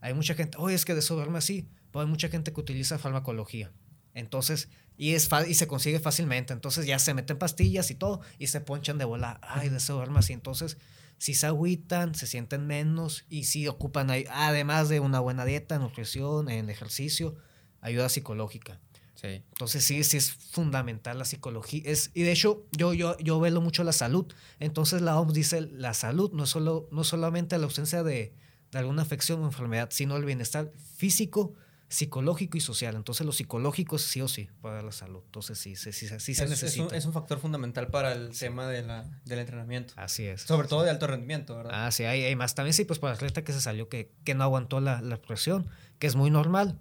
[0.01, 1.69] Hay mucha gente, oye, es que deseo verme así.
[1.91, 3.73] Pero hay mucha gente que utiliza farmacología.
[4.15, 6.53] Entonces, y, es y se consigue fácilmente.
[6.53, 9.41] Entonces ya se meten pastillas y todo y se ponchan de bola.
[9.43, 10.33] Ay, deseo verme así.
[10.33, 10.79] Entonces,
[11.19, 16.49] si se agüitan, se sienten menos y si ocupan, además de una buena dieta, nutrición,
[16.49, 17.37] en ejercicio,
[17.81, 18.81] ayuda psicológica.
[19.15, 19.43] Sí.
[19.53, 21.83] Entonces sí, sí es fundamental la psicología.
[21.85, 24.27] Es, y de hecho, yo, yo, yo velo mucho la salud.
[24.61, 28.35] Entonces la OMS dice, la salud no es solo, no solamente la ausencia de,
[28.71, 31.55] de alguna afección o enfermedad, sino el bienestar físico,
[31.89, 32.97] psicológico y social.
[32.97, 35.23] Entonces, lo psicológico es sí o sí para la salud.
[35.27, 36.85] Entonces, sí, sí, sí, sí se es, necesita.
[36.85, 39.95] Es un, es un factor fundamental para el tema de la, del entrenamiento.
[39.97, 40.43] Así es.
[40.43, 41.73] Sobre todo de alto rendimiento, ¿verdad?
[41.75, 42.55] Ah, sí, hay, hay más.
[42.55, 45.21] También sí, pues para el atleta que se salió que, que no aguantó la, la
[45.21, 45.69] presión,
[45.99, 46.81] que es muy normal.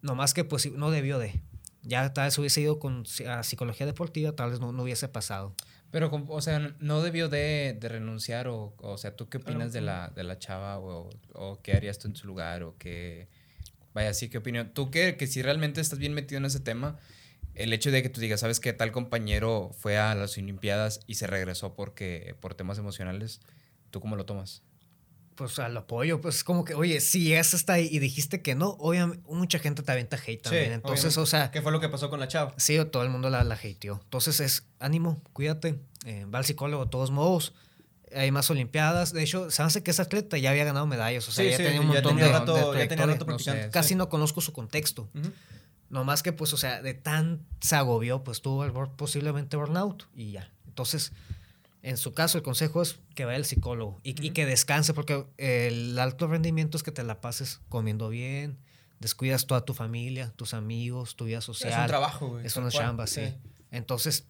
[0.00, 1.40] No más que pues no debió de.
[1.82, 5.54] Ya tal vez hubiese ido con a psicología deportiva, tal vez no, no hubiese pasado.
[5.90, 9.82] Pero, o sea, no debió de, de renunciar o, o sea, ¿tú qué opinas de
[9.82, 13.28] la, de la chava o, o qué harías tú en su lugar o qué...
[13.94, 14.72] Vaya, sí, ¿qué opinión?
[14.72, 16.98] Tú que, que si realmente estás bien metido en ese tema,
[17.54, 18.72] el hecho de que tú digas, ¿sabes qué?
[18.72, 23.40] Tal compañero fue a las Olimpiadas y se regresó porque, por temas emocionales,
[23.90, 24.62] ¿tú cómo lo tomas?
[25.34, 28.70] Pues al apoyo, pues como que, oye, si llegas hasta ahí y dijiste que no,
[28.78, 30.72] obviamente mucha gente te avienta hate también.
[30.72, 31.20] Entonces, obviamente.
[31.20, 32.54] o sea, ¿Qué fue lo que pasó con la chava?
[32.56, 34.00] sí, todo el mundo la, la hateó.
[34.04, 37.54] Entonces es, ánimo, cuídate, eh, va al psicólogo de todos modos.
[38.14, 39.12] Hay más olimpiadas.
[39.12, 41.28] De hecho, se hace que esa atleta ya había ganado medallas.
[41.28, 43.12] O sea, Sí, ya sí, tenía un montón tenía de, rato- de ya tenía trayectoria.
[43.14, 43.62] rato practicando.
[43.64, 43.70] sé.
[43.70, 45.08] Casi no conozco su contexto.
[45.14, 45.30] Ujú.
[45.90, 50.04] No más que, pues, o sea, de tan se agobió, pues tuvo el posiblemente burnout
[50.14, 50.50] y ya.
[50.66, 51.12] Entonces,
[51.82, 55.98] en su caso, el consejo es que vaya al psicólogo y, que descanse, porque el
[55.98, 58.56] alto rendimiento es que te la pases comiendo bien,
[59.00, 61.72] descuidas toda tu familia, tus amigos, tu vida social.
[61.72, 62.46] Es un trabajo, güey.
[62.46, 63.34] Es una chamba, sí.
[63.70, 64.24] Entonces,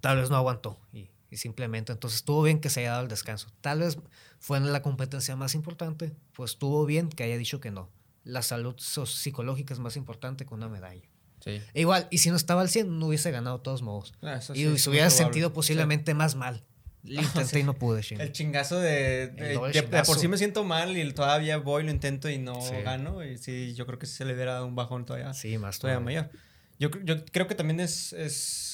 [0.00, 3.08] tal vez no aguantó y, y simplemente, entonces estuvo bien que se haya dado el
[3.08, 3.48] descanso.
[3.60, 3.98] Tal vez
[4.38, 7.88] fue en la competencia más importante, pues estuvo bien que haya dicho que no.
[8.24, 11.02] La salud psicológica es más importante que una medalla.
[11.40, 11.60] Sí.
[11.74, 14.14] E igual, y si no estaba al 100, no hubiese ganado de todos modos.
[14.22, 16.62] Ah, y sí, es se hubiera sentido posiblemente más mal.
[17.02, 18.10] Lo intenté y no pude, Sí.
[18.10, 18.20] ching.
[18.20, 20.14] El chingazo de, de, El doble de- de por chingazo.
[20.20, 22.76] sí me siento mal y todavía voy, lo intento y no Sí.
[22.84, 23.24] gano.
[23.24, 25.78] Y sí, yo creo que sí se le hubiera dado un bajón todavía, Sí, más
[25.80, 26.22] todavía todavía.
[26.30, 26.42] mayor.
[26.78, 28.71] Yo, yo creo que también es, es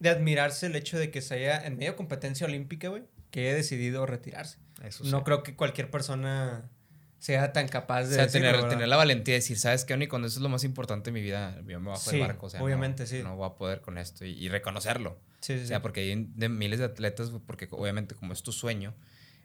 [0.00, 3.40] de admirarse el hecho de que se haya en medio de competencia olímpica, güey, que
[3.48, 4.58] haya decidido retirarse.
[4.82, 6.70] Eso No creo que cualquier persona
[7.18, 10.06] sea tan capaz O de sea, decirlo, tener, la valentía de decir, ¿sabes qué, Oni?
[10.06, 12.46] Cuando eso es lo más importante en mi vida, yo me bajo Sí, del barco.
[12.46, 13.22] O sea, no- obviamente, sí.
[13.24, 15.18] No voy a poder con esto y, y reconocerlo.
[15.40, 18.52] Sí, sí, O sea, porque hay de miles de atletas, porque obviamente como es tu
[18.52, 18.94] sueño,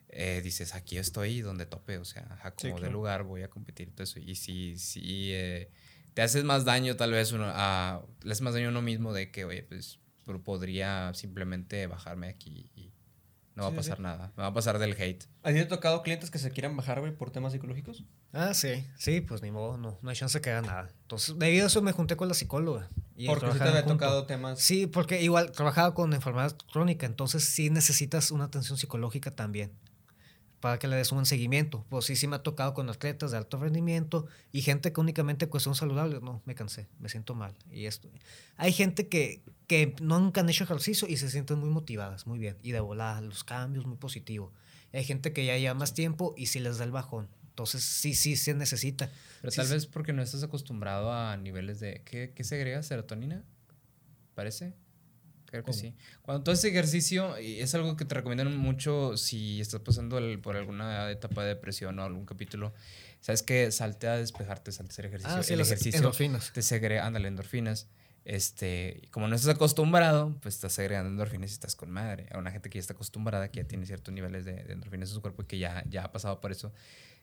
[0.10, 3.49] eh, dices, aquí estoy donde tope, o sea, a Sí, como de lugar voy a
[3.49, 4.20] competir todo eso.
[4.20, 5.72] Y si, si eh,
[6.14, 9.14] te haces más daño tal vez uno, a, le haces más daño a uno mismo
[9.14, 12.92] de que, oye, pues pero podría simplemente bajarme aquí y
[13.56, 14.04] no va Sí, a pasar sí.
[14.04, 14.34] nada.
[14.36, 15.26] Me va a pasar del hate.
[15.44, 18.04] ¿A ti te ha tocado clientes que se quieran bajar, güey, por temas psicológicos?
[18.32, 18.88] Ah, sí.
[18.98, 20.90] Sí, pues ni modo, no, no hay chance que haga nada.
[21.04, 22.90] Entonces, debido a eso me junté con la psicóloga.
[23.16, 24.60] y Porque sí te había tocado temas...
[24.60, 29.72] Sí, porque igual trabajaba con enfermedad crónica, entonces sí necesitas una atención psicológica también
[30.64, 31.86] para que le des un seguimiento.
[31.89, 35.49] Pues sí, sí me ha tocado con atletas de alto rendimiento y gente que únicamente
[35.49, 36.22] cuestión saludable.
[36.22, 37.53] No, me cansé, me siento mal.
[37.70, 38.09] Y esto.
[38.55, 42.55] Hay gente que, que nunca han hecho ejercicio y se sienten muy motivadas, muy bien.
[42.64, 44.53] Y de volada, los cambios, muy positivo.
[44.93, 47.28] Hay gente que ya lleva más tiempo y sí les da el bajón.
[47.49, 49.11] Entonces sí, sí se necesita.
[49.41, 49.74] Pero Sí, tal sí.
[49.74, 52.03] vez porque no estás acostumbrado a niveles de...
[52.05, 52.82] ¿Qué, qué se agrega?
[52.84, 53.43] ¿Serotonina?
[54.34, 54.76] ¿Parece?
[55.54, 55.93] Creo que sí.
[56.24, 60.39] Cuando tú haces ejercicio, y es algo que te recomiendan mucho si estás pasando el-
[60.39, 62.74] por alguna etapa de depresión o algún capítulo.
[63.22, 63.72] ¿Sabes qué?
[63.72, 65.36] Salte a despejarte, salte a hacer ejercicio.
[65.38, 66.51] Ah, sí, el las ejercicio endorfinas.
[66.54, 67.86] te segrega, ándale, endorfinas.
[68.26, 72.26] Este, como no estás acostumbrado, pues estás segregando endorfinas y estás con madre.
[72.32, 75.10] A una gente que ya está acostumbrada, que ya tiene ciertos niveles de, de endorfinas
[75.10, 76.74] en su cuerpo y que ya, ya ha pasado por eso,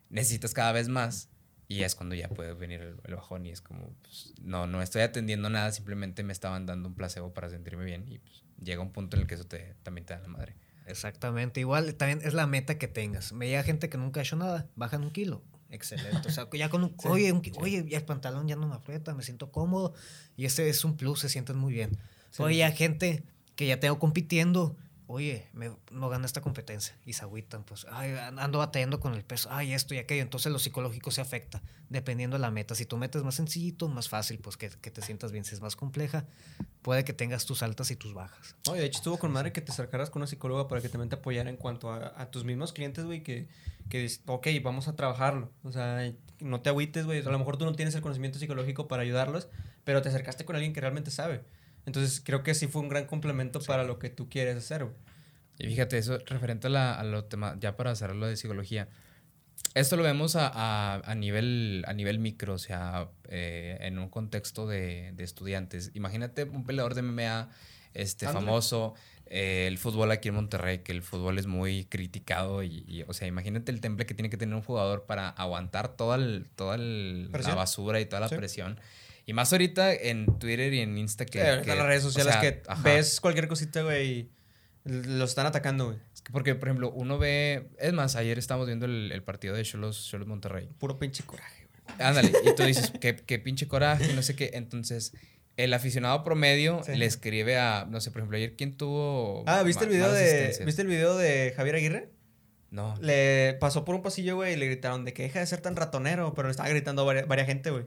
[0.09, 1.29] necesitas cada vez más
[1.75, 4.83] y es cuando ya puede venir el, el bajón y es como, pues, no, no
[4.83, 8.83] estoy atendiendo nada, simplemente me estaban dando un placebo para sentirme bien y pues, llega
[8.83, 10.57] un punto en el que eso te, también te da la madre.
[10.87, 11.61] Exactamente.
[11.61, 13.37] Igual también es la meta que tengas.
[13.37, 15.43] Veía gente que nunca ha hecho nada, bajan un kilo.
[15.71, 16.27] Excelente.
[16.29, 18.75] O sea, ya con un, oye, un ki- oye, ya el pantalón ya no me
[18.75, 19.95] aprieta, me siento cómodo.
[20.37, 21.91] Y ese es un plus, se sienten muy bien.
[22.31, 22.43] Sí.
[22.43, 23.23] Oye, ya gente
[23.55, 24.77] que ya tengo compitiendo,
[25.11, 26.97] oye, me, no gana esta competencia.
[27.05, 30.23] Y se agüitan, pues, ay, ando batallando con el peso, ay, esto y aquello.
[30.23, 32.75] Entonces lo psicológico se afecta, dependiendo de la meta.
[32.75, 35.45] Si tu meta es más sencillito, más fácil, pues que, que te sientas bien.
[35.45, 36.27] Si es más compleja,
[36.83, 38.55] puede que tengas tus altas y tus bajas.
[38.69, 41.09] Oye, de hecho estuvo con madre que te acercaras con una psicóloga para que también
[41.09, 43.49] te apoyara en cuanto a, a tus mismos clientes, güey, que,
[43.89, 45.51] que dices, ok, vamos a trabajarlo.
[45.65, 47.19] O sea, no te agüites, güey.
[47.19, 49.49] O sea, a lo mejor tú no tienes el conocimiento psicológico para ayudarlos,
[49.85, 51.43] pero te acercaste con alguien que realmente sabe.
[51.91, 54.97] Entonces, creo que sí fue un gran complemento para lo que tú quieres hacer, güey.
[55.59, 58.89] Y fíjate, eso referente a, la, a lo tema, ya para cerrarlo de psicología,
[59.75, 64.09] esto lo vemos a, a, a nivel, a nivel micro, o sea, eh, en un
[64.09, 65.91] contexto de, de estudiantes.
[65.95, 67.51] Imagínate un peleador de MMA
[67.93, 68.95] este, famoso,
[69.27, 73.13] eh, el fútbol aquí en Monterrey, que el fútbol es muy criticado y, y, o
[73.13, 76.77] sea, imagínate el temple que tiene que tener un jugador para aguantar toda, el, toda
[76.77, 78.37] el- la basura y toda la Sí.
[78.37, 78.81] presión.
[79.27, 81.39] Y más ahorita en Twitter y en Insta que...
[81.41, 82.83] Sí, que- las redes o sociales sea, que ajá.
[82.83, 84.31] ves cualquier cosita, güey, y
[84.85, 85.99] los están atacando, güey.
[86.15, 87.69] Es que porque, por ejemplo, uno ve.
[87.79, 90.69] Es más, ayer estábamos viendo el, el partido de Cholos, Cholos Monterrey.
[90.79, 92.09] Puro pinche coraje, güey.
[92.09, 94.51] Ándale, y tú dices, qué, qué pinche coraje, no sé qué.
[94.55, 95.13] Entonces,
[95.57, 96.97] el aficionado promedio Sí.
[96.97, 99.45] le escribe a, no sé, por ejemplo, ayer, ¿quién tuvo.
[99.47, 100.57] Ah, ¿viste el video de?
[100.65, 102.11] ¿viste el video de Javier Aguirre?
[102.71, 102.97] No.
[103.01, 105.77] Le pasó por un pasillo, güey, y le gritaron de que deja de ser tan
[105.77, 107.85] ratonero, pero le estaba gritando varias, varias gente, güey.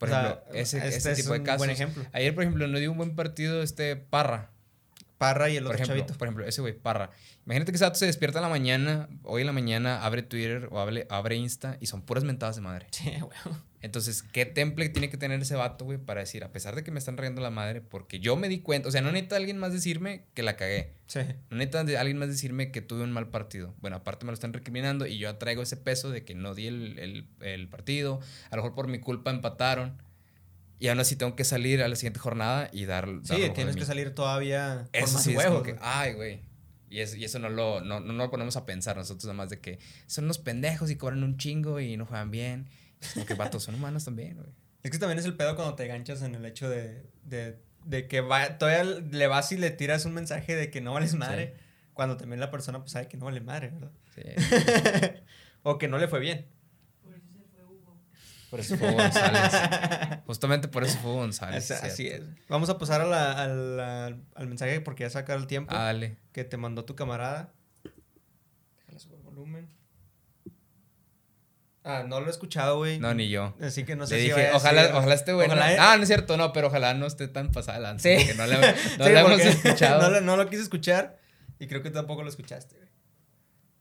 [0.00, 1.58] Por O sea, ejemplo, ese, este ese es tipo de casos.
[1.58, 2.04] buen ejemplo.
[2.12, 4.50] Ayer, por ejemplo, no dio un buen partido este Parra.
[5.18, 6.18] Parra y el Por otro ejemplo, chavito.
[6.18, 7.10] por ejemplo, ese güey, Parra.
[7.44, 10.80] Imagínate que ese se despierta en la mañana, hoy en la mañana abre Twitter o
[10.80, 12.86] abre, abre Insta y son puras mentadas de madre.
[12.92, 13.38] Sí, güey.
[13.82, 16.90] Entonces, ¿qué temple tiene que tener ese vato, güey, para decir, a pesar de que
[16.90, 19.56] me están regando la madre, porque yo me di cuenta, o sea, no necesita alguien
[19.56, 20.92] más decirme que la cagué.
[21.06, 21.20] Sí.
[21.48, 23.74] No necesita alguien más decirme que tuve un mal partido.
[23.80, 26.66] Bueno, aparte me lo están recriminando y yo traigo ese peso de que no di
[26.66, 28.20] el, el- el partido.
[28.50, 30.02] A lo mejor por mi culpa empataron.
[30.78, 33.06] Y aún así tengo que salir a la siguiente jornada y dar.
[33.06, 35.52] dar Sí, mejor tienes que salir todavía por Eso más sí, es huevos.
[35.60, 36.40] como que, ay, güey.
[36.88, 39.50] Y eso, y eso no, lo, no, no lo ponemos a pensar nosotros, nada más
[39.50, 42.68] de que son unos pendejos y cobran un chingo y no juegan bien.
[43.00, 44.48] Es como que vatos son humanos también, güey.
[44.82, 48.08] Es que también es el pedo cuando te ganchas en el hecho de, de, de
[48.08, 51.54] que va, todavía le vas y le tiras un mensaje de que no vales madre,
[51.92, 53.90] cuando también la persona pues sabe que no vale madre, ¿verdad?
[54.14, 54.22] Sí.
[55.62, 56.46] o que no le fue bien.
[58.50, 59.52] Por eso fue González.
[60.26, 61.70] Justamente por eso fue González.
[61.70, 62.22] Es- así es.
[62.48, 65.84] Vamos a pasar a la- a la- al mensaje porque ya sacar el tiempo Ah,
[65.84, 66.16] dale.
[66.32, 67.52] que te mandó tu camarada.
[68.78, 69.68] Déjale subir el volumen.
[71.82, 72.98] Ah, no lo he escuchado, güey.
[72.98, 73.54] No, ni yo.
[73.62, 75.54] Así que no sé Le si dije, vaya a ojalá, decir- ojalá esté bueno.
[75.54, 78.14] Ojalá- Ah, no es cierto, no, pero ojalá no esté tan pasada Sí.
[78.18, 78.56] porque no le,
[78.98, 80.02] no Sí, le hemos escuchado.
[80.02, 81.18] no, lo, no lo quise escuchar
[81.58, 82.88] y creo que tampoco lo escuchaste, güey.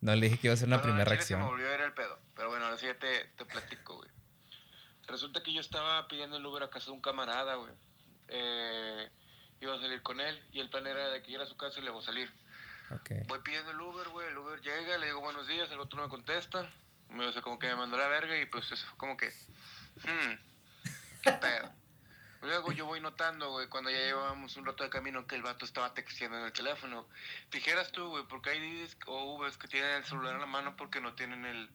[0.02, 1.58] No le dije que iba a ser una Bueno, primera chile se me reacción.
[1.60, 2.20] volvió a ir el pedo.
[2.36, 4.10] Pero bueno, ahora sí ya te, te platico, güey.
[5.08, 7.74] Resulta que yo estaba pidiendo el Uber a casa de un camarada, güey.
[8.30, 9.10] Eh,
[9.60, 11.80] iba a salir con él y el plan era de que ir a su casa
[11.80, 12.32] y luego salir.
[12.92, 13.12] Ok.
[13.28, 14.28] Voy pidiendo el Uber, güey.
[14.30, 16.72] El Uber llega, le digo buenos días, el otro no me contesta.
[17.10, 19.28] Me, o sea, como que me mandó la verga y pues eso fue como que.
[20.04, 20.38] Hmm,
[21.24, 21.72] qué pedo.
[22.42, 25.66] Luego yo voy notando, güey, cuando ya llevábamos un rato de camino que el vato
[25.66, 27.06] estaba texteando en el teléfono.
[27.52, 30.78] Dijeras tú, güey, porque hay Didis o Ubers que tienen el celular en la mano
[30.78, 31.70] porque no tienen el,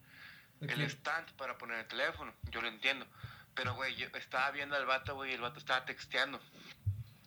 [0.63, 2.33] el stand para poner el teléfono.
[2.51, 3.07] Yo lo entiendo.
[3.55, 6.41] Pero, güey, yo estaba viendo al vato, güey, y el vato estaba texteando.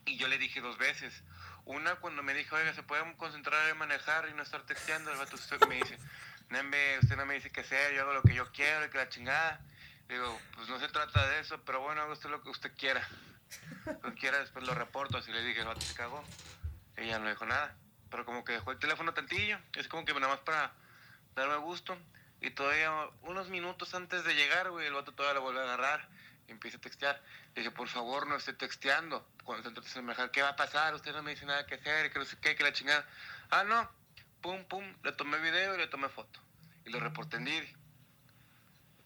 [0.05, 1.23] Y yo le dije dos veces.
[1.65, 5.11] Una cuando me dijo, oiga, ¿se puede concentrar en manejar y no estar texteando?
[5.11, 5.37] El vato
[5.67, 5.99] me dice,
[6.49, 8.97] Nembe, usted no me dice qué hacer, yo hago lo que yo quiero y que
[8.97, 9.61] la chingada.
[10.07, 13.07] Digo, pues no se trata de eso, pero bueno, haga usted lo que usted quiera.
[13.85, 15.17] Lo que quiera, después lo reporto.
[15.17, 16.23] Así le dije, el vato se cagó.
[16.95, 17.75] Ella no dijo nada.
[18.09, 19.59] Pero como que dejó el teléfono tantillo.
[19.73, 20.71] Es como que nada más para
[21.35, 21.97] darme gusto.
[22.41, 22.91] Y todavía
[23.23, 26.07] unos minutos antes de llegar, güey, el vato todavía lo vuelve a agarrar
[26.47, 27.21] y empieza a textear.
[27.55, 29.27] Le dije, por favor, no esté texteando.
[29.43, 30.93] Cuando se de manejar, ¿qué va a pasar?
[30.93, 33.05] Usted no me dice nada que hacer, que no sé qué, que la chingada.
[33.49, 33.89] Ah, no.
[34.41, 34.83] Pum, pum.
[35.03, 36.39] Le tomé video y le tomé foto.
[36.85, 37.67] Y lo reporté en Didi.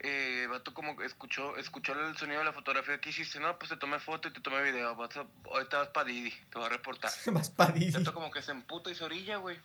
[0.04, 3.40] Eh, el vato como que escuchó, escuchó el sonido de la fotografía que hiciste.
[3.40, 4.96] No, pues te tomé foto y te tomé video.
[4.96, 6.32] Vas ahorita vas para Didi.
[6.32, 7.12] Te voy a reportar.
[7.32, 7.92] Más padísimo.
[7.92, 9.60] Siento como que se emputa y se orilla, güey.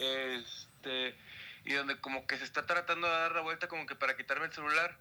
[0.00, 1.14] Este,
[1.64, 4.46] y donde como que se está tratando de dar la vuelta como que para quitarme
[4.46, 4.96] el celular.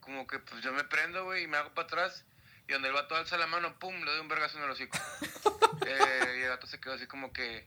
[0.00, 2.24] Como que pues yo me prendo, güey, y me hago para atrás.
[2.68, 4.98] Y donde el vato alza la mano, pum, le doy un vergazo en el hocico.
[5.86, 7.64] Eh, y el vato se quedó así como que...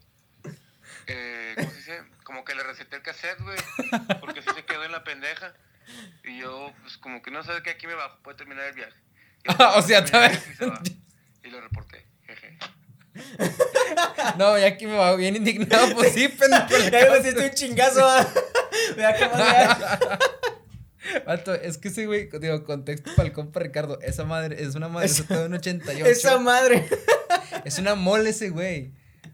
[1.07, 2.01] Eh, ¿Cómo se dice?
[2.23, 3.57] Como que le receté el cassette, güey.
[4.19, 5.53] Porque sí se quedó en la pendeja.
[6.23, 8.93] Y yo, pues como que no sabe que aquí me bajo, puede terminar el viaje.
[9.75, 10.95] O sea, también- viaje
[11.43, 12.05] y lo reporté.
[12.27, 12.57] Jeje.
[14.37, 16.89] No, ya aquí me va bien indignado, pues sí, pendejo.
[16.91, 18.05] Ya me metiste un chingazo.
[18.95, 19.99] Vea cómo vea.
[21.25, 24.89] Vato, es que ese güey, digo, contexto para el compa Ricardo, esa madre es una
[24.89, 26.05] madre de un 88.
[26.05, 26.87] Esa madre.
[27.65, 28.91] Es una mole ese güey.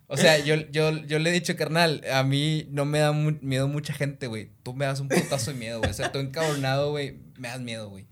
[0.08, 3.38] O sea, yo, yo, yo le he dicho, carnal, a mí no me da mu-
[3.42, 4.52] miedo mucha gente, güey.
[4.64, 5.90] Tú me das un putazo de miedo, güey.
[5.90, 8.06] O sea, tú encabronado, güey, me das miedo, güey.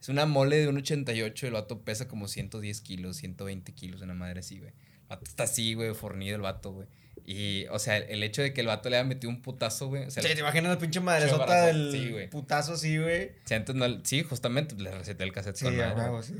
[0.00, 4.14] Es una mole de un 88, el vato pesa como 110 kilos, 120 kilos, una
[4.14, 4.70] madre así, güey.
[4.72, 6.88] El vato está así, güey, fornido el vato, güey.
[7.24, 10.04] Y, o sea, el hecho de que el vato le haya metido un putazo, güey.
[10.04, 13.32] O sea, Sí, te imaginas la pinche madresota del sí, putazo así, güey.
[13.44, 16.34] si antes no, sí, justamente le receté el cassette Sí, con madre, sí.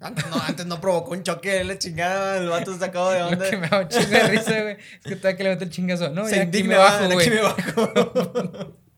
[0.00, 3.50] Antes no, antes no provocó un choque, la chingada, el vato sacado de Lo onda.
[3.50, 4.76] que me da un chingo de risa, güey.
[4.78, 6.08] Es que todavía que le mete el chingazo.
[6.10, 7.28] No, Se ya aquí me bajo, güey.
[7.28, 8.76] aquí me bajo.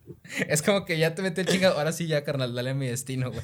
[0.48, 1.76] Es como que ya te mete el chingazo.
[1.76, 3.42] Ahora sí, ya, carnal, dale a mi destino, güey.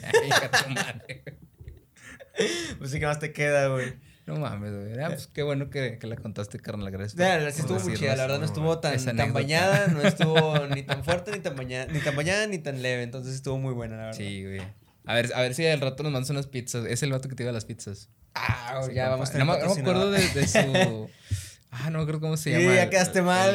[2.79, 3.95] Pues sí, que más te queda, güey.
[4.27, 4.99] No mames, güey.
[5.03, 6.91] Ah, pues qué bueno que, que la contaste, carnal.
[6.91, 7.15] Gracias.
[7.17, 10.83] por- sí estuvo muy chida, la verdad no estuvo tan, tan bañada, no estuvo ni
[10.83, 13.97] tan fuerte, ni tan bañada, ni tan bañada, ni tan leve, entonces estuvo muy buena,
[13.97, 14.19] la verdad.
[14.19, 14.61] Sí, güey.
[15.09, 16.85] A ver, a ver si al rato nos mandas unas pizzas.
[16.87, 18.09] Es el vato que te iba a las pizzas.
[18.35, 21.11] Ah, Sí, ya vamos a tener No, me- no me acuerdo de, su.
[21.71, 22.75] Ah, no me acuerdo cómo se Sí, llama.
[22.77, 23.51] ya quedaste el- mal,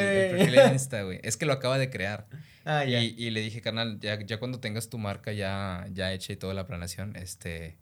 [1.04, 1.20] güey.
[1.22, 2.26] Es que lo acaba de crear.
[2.64, 3.00] Ah, ya.
[3.02, 6.36] Y, y le dije, carnal, ya, ya cuando tengas tu marca ya, ya hecha y
[6.36, 7.76] toda la planeación, este,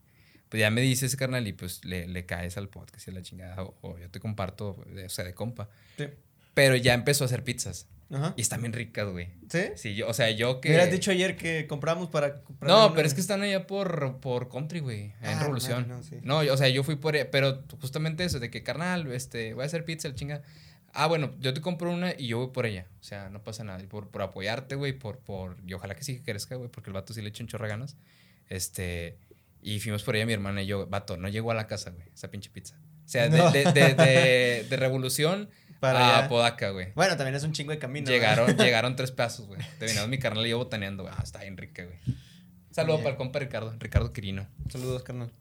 [0.49, 3.23] pues ya me dices, carnal, y pues le, le caes al podcast y a la
[3.23, 4.71] chingada, o, o yo te comparto,
[5.05, 5.69] o sea, de compa.
[5.99, 6.07] Sí.
[6.55, 7.87] Pero ya empezó a hacer pizzas.
[8.13, 8.35] Ajá.
[8.37, 9.29] Y están bien ricas, güey.
[9.51, 9.61] ¿Sí?
[9.77, 10.69] Sí, yo, o sea, yo que...
[10.69, 12.43] Me hubieras dicho ayer que compramos para...
[12.43, 15.89] comprar No, una- pero es que están allá por, por country, güey, en Ah, Revolución.
[15.89, 16.17] no, no, sí.
[16.23, 19.63] No, yo- o sea, yo fui por, pero justamente eso, de que, carnal, este, voy
[19.63, 20.43] a hacer pizza, el chinga.
[20.95, 22.87] Ah, bueno, yo te compro una y yo voy por ella.
[23.01, 23.83] O sea, no pasa nada.
[23.89, 26.95] Por, por apoyarte, güey, por, por, y ojalá que sí que crezca, güey, porque el
[26.95, 27.97] vato sí le echa un ganas.
[28.51, 29.17] Este,
[29.63, 32.07] y fuimos por ella, mi hermana y yo, vato, no llegó a la casa, güey,
[32.15, 32.77] esa pinche pizza.
[33.05, 33.51] O sea, de, No.
[33.51, 35.49] de, de, de- de Revolución
[35.83, 36.29] Para a allá.
[36.29, 36.93] Podaca, güey.
[36.95, 38.09] Bueno, también es un chingo de camino.
[38.09, 39.61] Llegaron, llegaron tres pedazos, güey.
[39.81, 41.13] Terminamos mi carnal y yo botaneando, güey.
[41.17, 41.99] Ah, está bien rica, güey.
[42.71, 43.03] Saludo Bien.
[43.05, 44.47] para el compa Ricardo, Ricardo Quirino.
[44.71, 45.33] Saludos, carnal.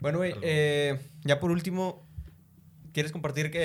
[0.00, 0.48] Bueno, güey, Saludos.
[0.50, 2.06] eh, ya por último,
[2.92, 3.58] ¿quieres compartir que,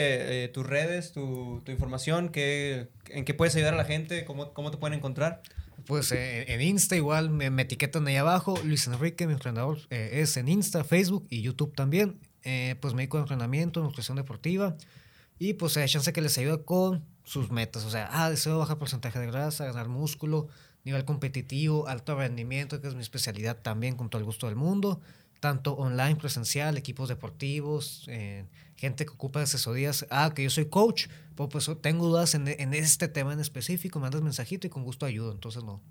[0.46, 2.30] eh, tus redes, tu, tu información?
[2.30, 4.26] ¿Qué, ¿En qué puedes ayudar a la gente?
[4.26, 5.44] ¿Cómo, cómo te pueden encontrar?
[5.86, 8.60] Pues eh, en Insta igual me, me etiquetan ahí abajo.
[8.64, 12.20] Luis Enrique, mi entrenador, eh, es en Insta, Facebook y YouTube también.
[12.44, 14.76] Eh, pues me dedico a entrenamiento, nutrición deportiva.
[15.40, 17.86] Y pues hay chance que les ayuda con sus metas.
[17.86, 20.48] O sea, ah, deseo bajar porcentaje de grasa, ganar músculo,
[20.84, 25.02] nivel competitivo, alto rendimiento, que es mi especialidad también con todo el gusto del mundo.
[25.40, 30.08] Tanto online, presencial, equipos deportivos, eh, gente que ocupa asesorías.
[30.10, 31.08] Ah, que yo soy coach.
[31.36, 35.06] Pues, pues tengo dudas en, en este tema en específico, mandas mensajito y con gusto
[35.06, 35.32] ayudo.
[35.32, 35.84] Entonces, no.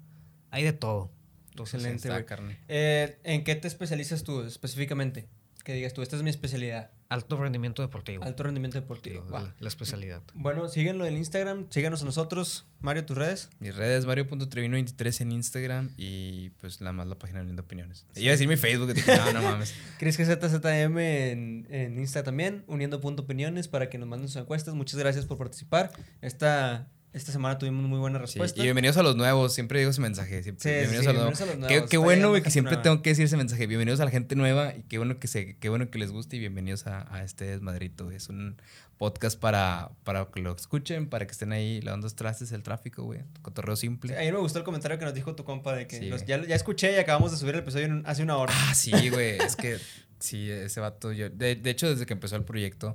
[0.50, 1.12] Hay de todo.
[1.50, 2.58] Entonces, Excelente, Está, carne.
[2.68, 5.28] Eh, ¿En qué te especializas tú específicamente?
[5.64, 6.90] Que digas tú, esta es mi especialidad.
[7.08, 8.24] Alto rendimiento deportivo.
[8.24, 9.24] Alto rendimiento deportivo.
[9.32, 9.42] Va.
[9.42, 10.22] la, la especialidad.
[10.34, 12.66] Bueno, síguenlo en Instagram, síganos a nosotros.
[12.80, 13.48] Mario, tus redes.
[13.58, 18.06] Mis redes, Mario.trevino23 en Instagram y pues nada más la página de Uniendo Opiniones.
[18.14, 19.74] Iba a decir mi Facebook, dije, no, no mames.
[19.98, 24.40] Cris que ZZM en, en Insta también, uniendo punto opiniones para que nos manden sus
[24.42, 24.74] encuestas.
[24.74, 25.92] Muchas gracias por participar.
[26.20, 28.60] Esta, esta semana tuvimos muy buena Sí, respuesta.
[28.60, 30.42] y bienvenidos a los nuevos, siempre digo ese mensaje.
[30.42, 31.40] siempre, Sí, bienvenidos, sí, a los bienvenidos nuevos.
[31.40, 31.90] a los Qué- nuevos.
[31.90, 32.82] Qué, bueno, que siempre nueva.
[32.82, 33.66] tengo que decir ese mensaje.
[33.66, 36.36] Bienvenidos a la gente nueva y qué bueno que, se, qué bueno que les guste
[36.36, 38.04] y bienvenidos a, a este desmadrito.
[38.04, 38.18] güey.
[38.18, 38.60] Es un
[38.98, 43.02] podcast para, para que lo escuchen, para que estén ahí lavando los trastes, el tráfico,
[43.04, 43.20] güey.
[43.40, 44.14] Cotorreo Sí, simple.
[44.16, 46.44] ayer me gustó el comentario que nos dijo tu compa de que Sí, los- ya,
[46.46, 48.52] ya escuché y acabamos de subir el episodio en- hace una hora.
[48.54, 49.38] Ah, sí, güey.
[49.38, 49.78] Es que
[50.18, 51.12] sí, ese vato.
[51.12, 52.94] Yo, de, de hecho, desde que empezó el proyecto,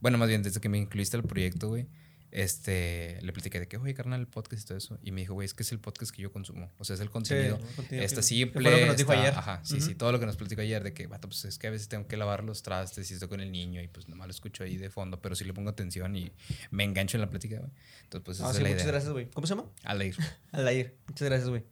[0.00, 1.86] bueno, más bien desde que me incluiste al proyecto, güey,
[2.30, 4.98] este, le platiqué de que, oye, carnal, el podcast y todo eso.
[5.02, 6.70] Y me dijo, güey, es que es el podcast que yo consumo.
[6.78, 7.58] O sea, es el contenido.
[7.76, 8.62] contenido Está simple.
[8.62, 9.34] fue lo que nos dijo está- ayer.
[9.38, 9.86] Ajá, sí, Ujú.
[9.86, 11.88] sí, todo lo que nos platicó ayer de que, vato, pues es que a veces
[11.88, 14.64] tengo que lavar los trastes y estoy con el niño y pues nomás lo escucho
[14.64, 16.30] ahí de fondo, pero sí le pongo atención y
[16.70, 17.70] me engancho en la plática, güey.
[18.04, 18.92] Entonces, pues esa Ah, es sí, la muchas idea.
[18.92, 19.30] gracias, güey.
[19.30, 19.68] ¿Cómo se llama?
[19.84, 20.16] Al ir.
[20.52, 20.94] Alair.
[21.08, 21.64] Muchas gracias, güey.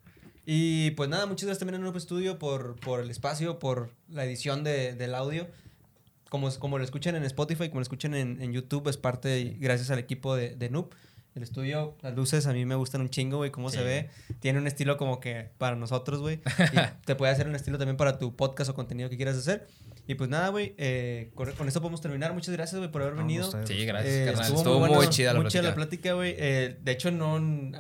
[0.49, 4.25] Y pues nada, muchas gracias también a Nuevo Estudio por, por el espacio, por la
[4.25, 5.49] edición de- del audio.
[6.29, 9.91] Como, como lo escuchan en Spotify, como lo escuchan en, en YouTube, es parte, gracias
[9.91, 10.91] al equipo de, de Noob.
[11.35, 13.77] El estudio, las luces a mí me gustan un chingo, güey, cómo Sí.
[13.77, 14.11] se ve.
[14.41, 16.41] Tiene un estilo como que para nosotros, güey.
[17.05, 19.69] Te puede hacer un estilo también para tu podcast o contenido que quieras hacer.
[20.09, 22.33] Y pues nada, güey, eh, con, con esto podemos terminar.
[22.33, 23.45] Muchas gracias, güey, por haber No, venido.
[23.47, 24.43] ustedes, Sí, gracias, Eh, carnal.
[24.45, 25.75] estuvo, Estuvo muy, chida la muy chida la plática.
[25.75, 26.35] plática, güey.
[26.39, 27.35] Eh, de hecho, no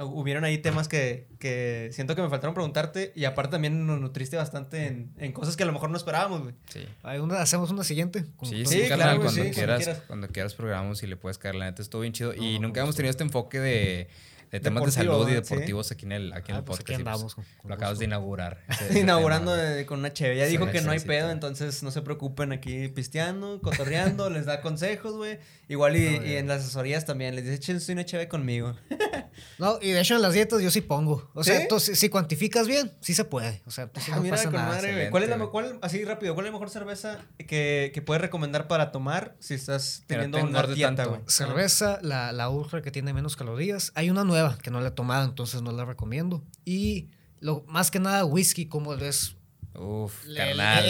[0.07, 4.37] hubieron ahí temas que, que siento que me faltaron preguntarte y aparte también nos nutriste
[4.37, 6.55] bastante en, en cosas que a lo mejor no esperábamos, güey.
[6.68, 6.85] Sí.
[7.20, 8.24] Una- hacemos una siguiente.
[8.43, 11.39] Sí, sí, Sí, carnal, claro, cuando, sí, cuando quieras, cuando quieras programamos y le puedes
[11.39, 12.35] caer, la neta estuvo bien chido.
[12.35, 14.09] y No, nunca hemos tenido este enfoque de,
[14.51, 15.44] de temas de salud y ¿verdad?
[15.44, 15.55] Sí.
[15.55, 16.90] deportivos aquí en el, aquí en Ah, el pues podcast.
[16.97, 18.01] aquí pues, andamos, con- con lo acabas gusto.
[18.01, 18.64] de inaugurar.
[18.94, 20.36] Inaugurando de- con una cheve.
[20.36, 24.61] Ya dijo que no hay pedo, entonces no se preocupen aquí pisteando, cotorreando, les da
[24.61, 25.38] consejos, güey.
[25.68, 28.74] Igual y, No, y en las asesorías también, les dice, échense una cheve conmigo.
[29.59, 31.30] No, y de hecho en las dietas yo sí pongo.
[31.34, 31.66] O sea, ¿Sí?
[31.68, 33.62] tú, si, si cuantificas bien, sí se puede.
[33.66, 34.68] O sea, tú sí Ah, no mira, pasa con nada.
[34.76, 35.11] madre.
[35.11, 38.66] ¿Cuál es la cuál, así rápido, cuál es la mejor cerveza que, que puedes recomendar
[38.66, 41.20] para tomar si estás teniendo te una dieta, güey?
[41.26, 43.92] Cerveza, la, la ultra que tiene menos calorías.
[43.94, 46.45] Hay una nueva que no la he tomado, entonces no la recomiendo.
[46.64, 47.09] Y
[47.41, 49.37] lo, más que nada whisky, como es
[49.74, 50.84] Uf, el, carnal.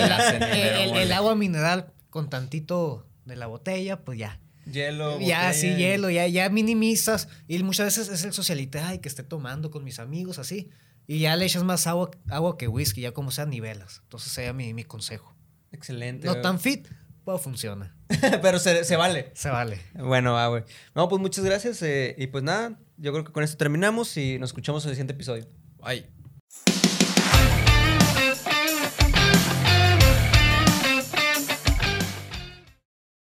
[0.97, 4.41] el- agua mineral con tantito de la botella, pues ya.
[4.71, 7.29] Hielo, ya, botella sí, hielo, ya, ya minimizas.
[7.49, 10.71] Y muchas veces es el socialite, ay, que esté tomando con mis amigos, así.
[11.07, 14.01] Y ya le echas más agua, agua que whisky, ya como sea nivelas.
[14.03, 15.37] Entonces sería mi, mi consejo.
[15.71, 16.27] Excelente.
[16.27, 16.89] No tan fit,
[17.25, 17.96] pero funciona.
[18.43, 19.31] Pero se, se vale.
[19.35, 19.81] Se vale.
[19.95, 20.63] Bueno, va, güey.
[20.95, 21.83] No, pues muchas gracias.
[21.83, 24.97] eh, y pues nada, yo creo que con esto terminamos y nos escuchamos en el
[24.97, 25.47] siguiente episodio.
[25.83, 26.07] Ay.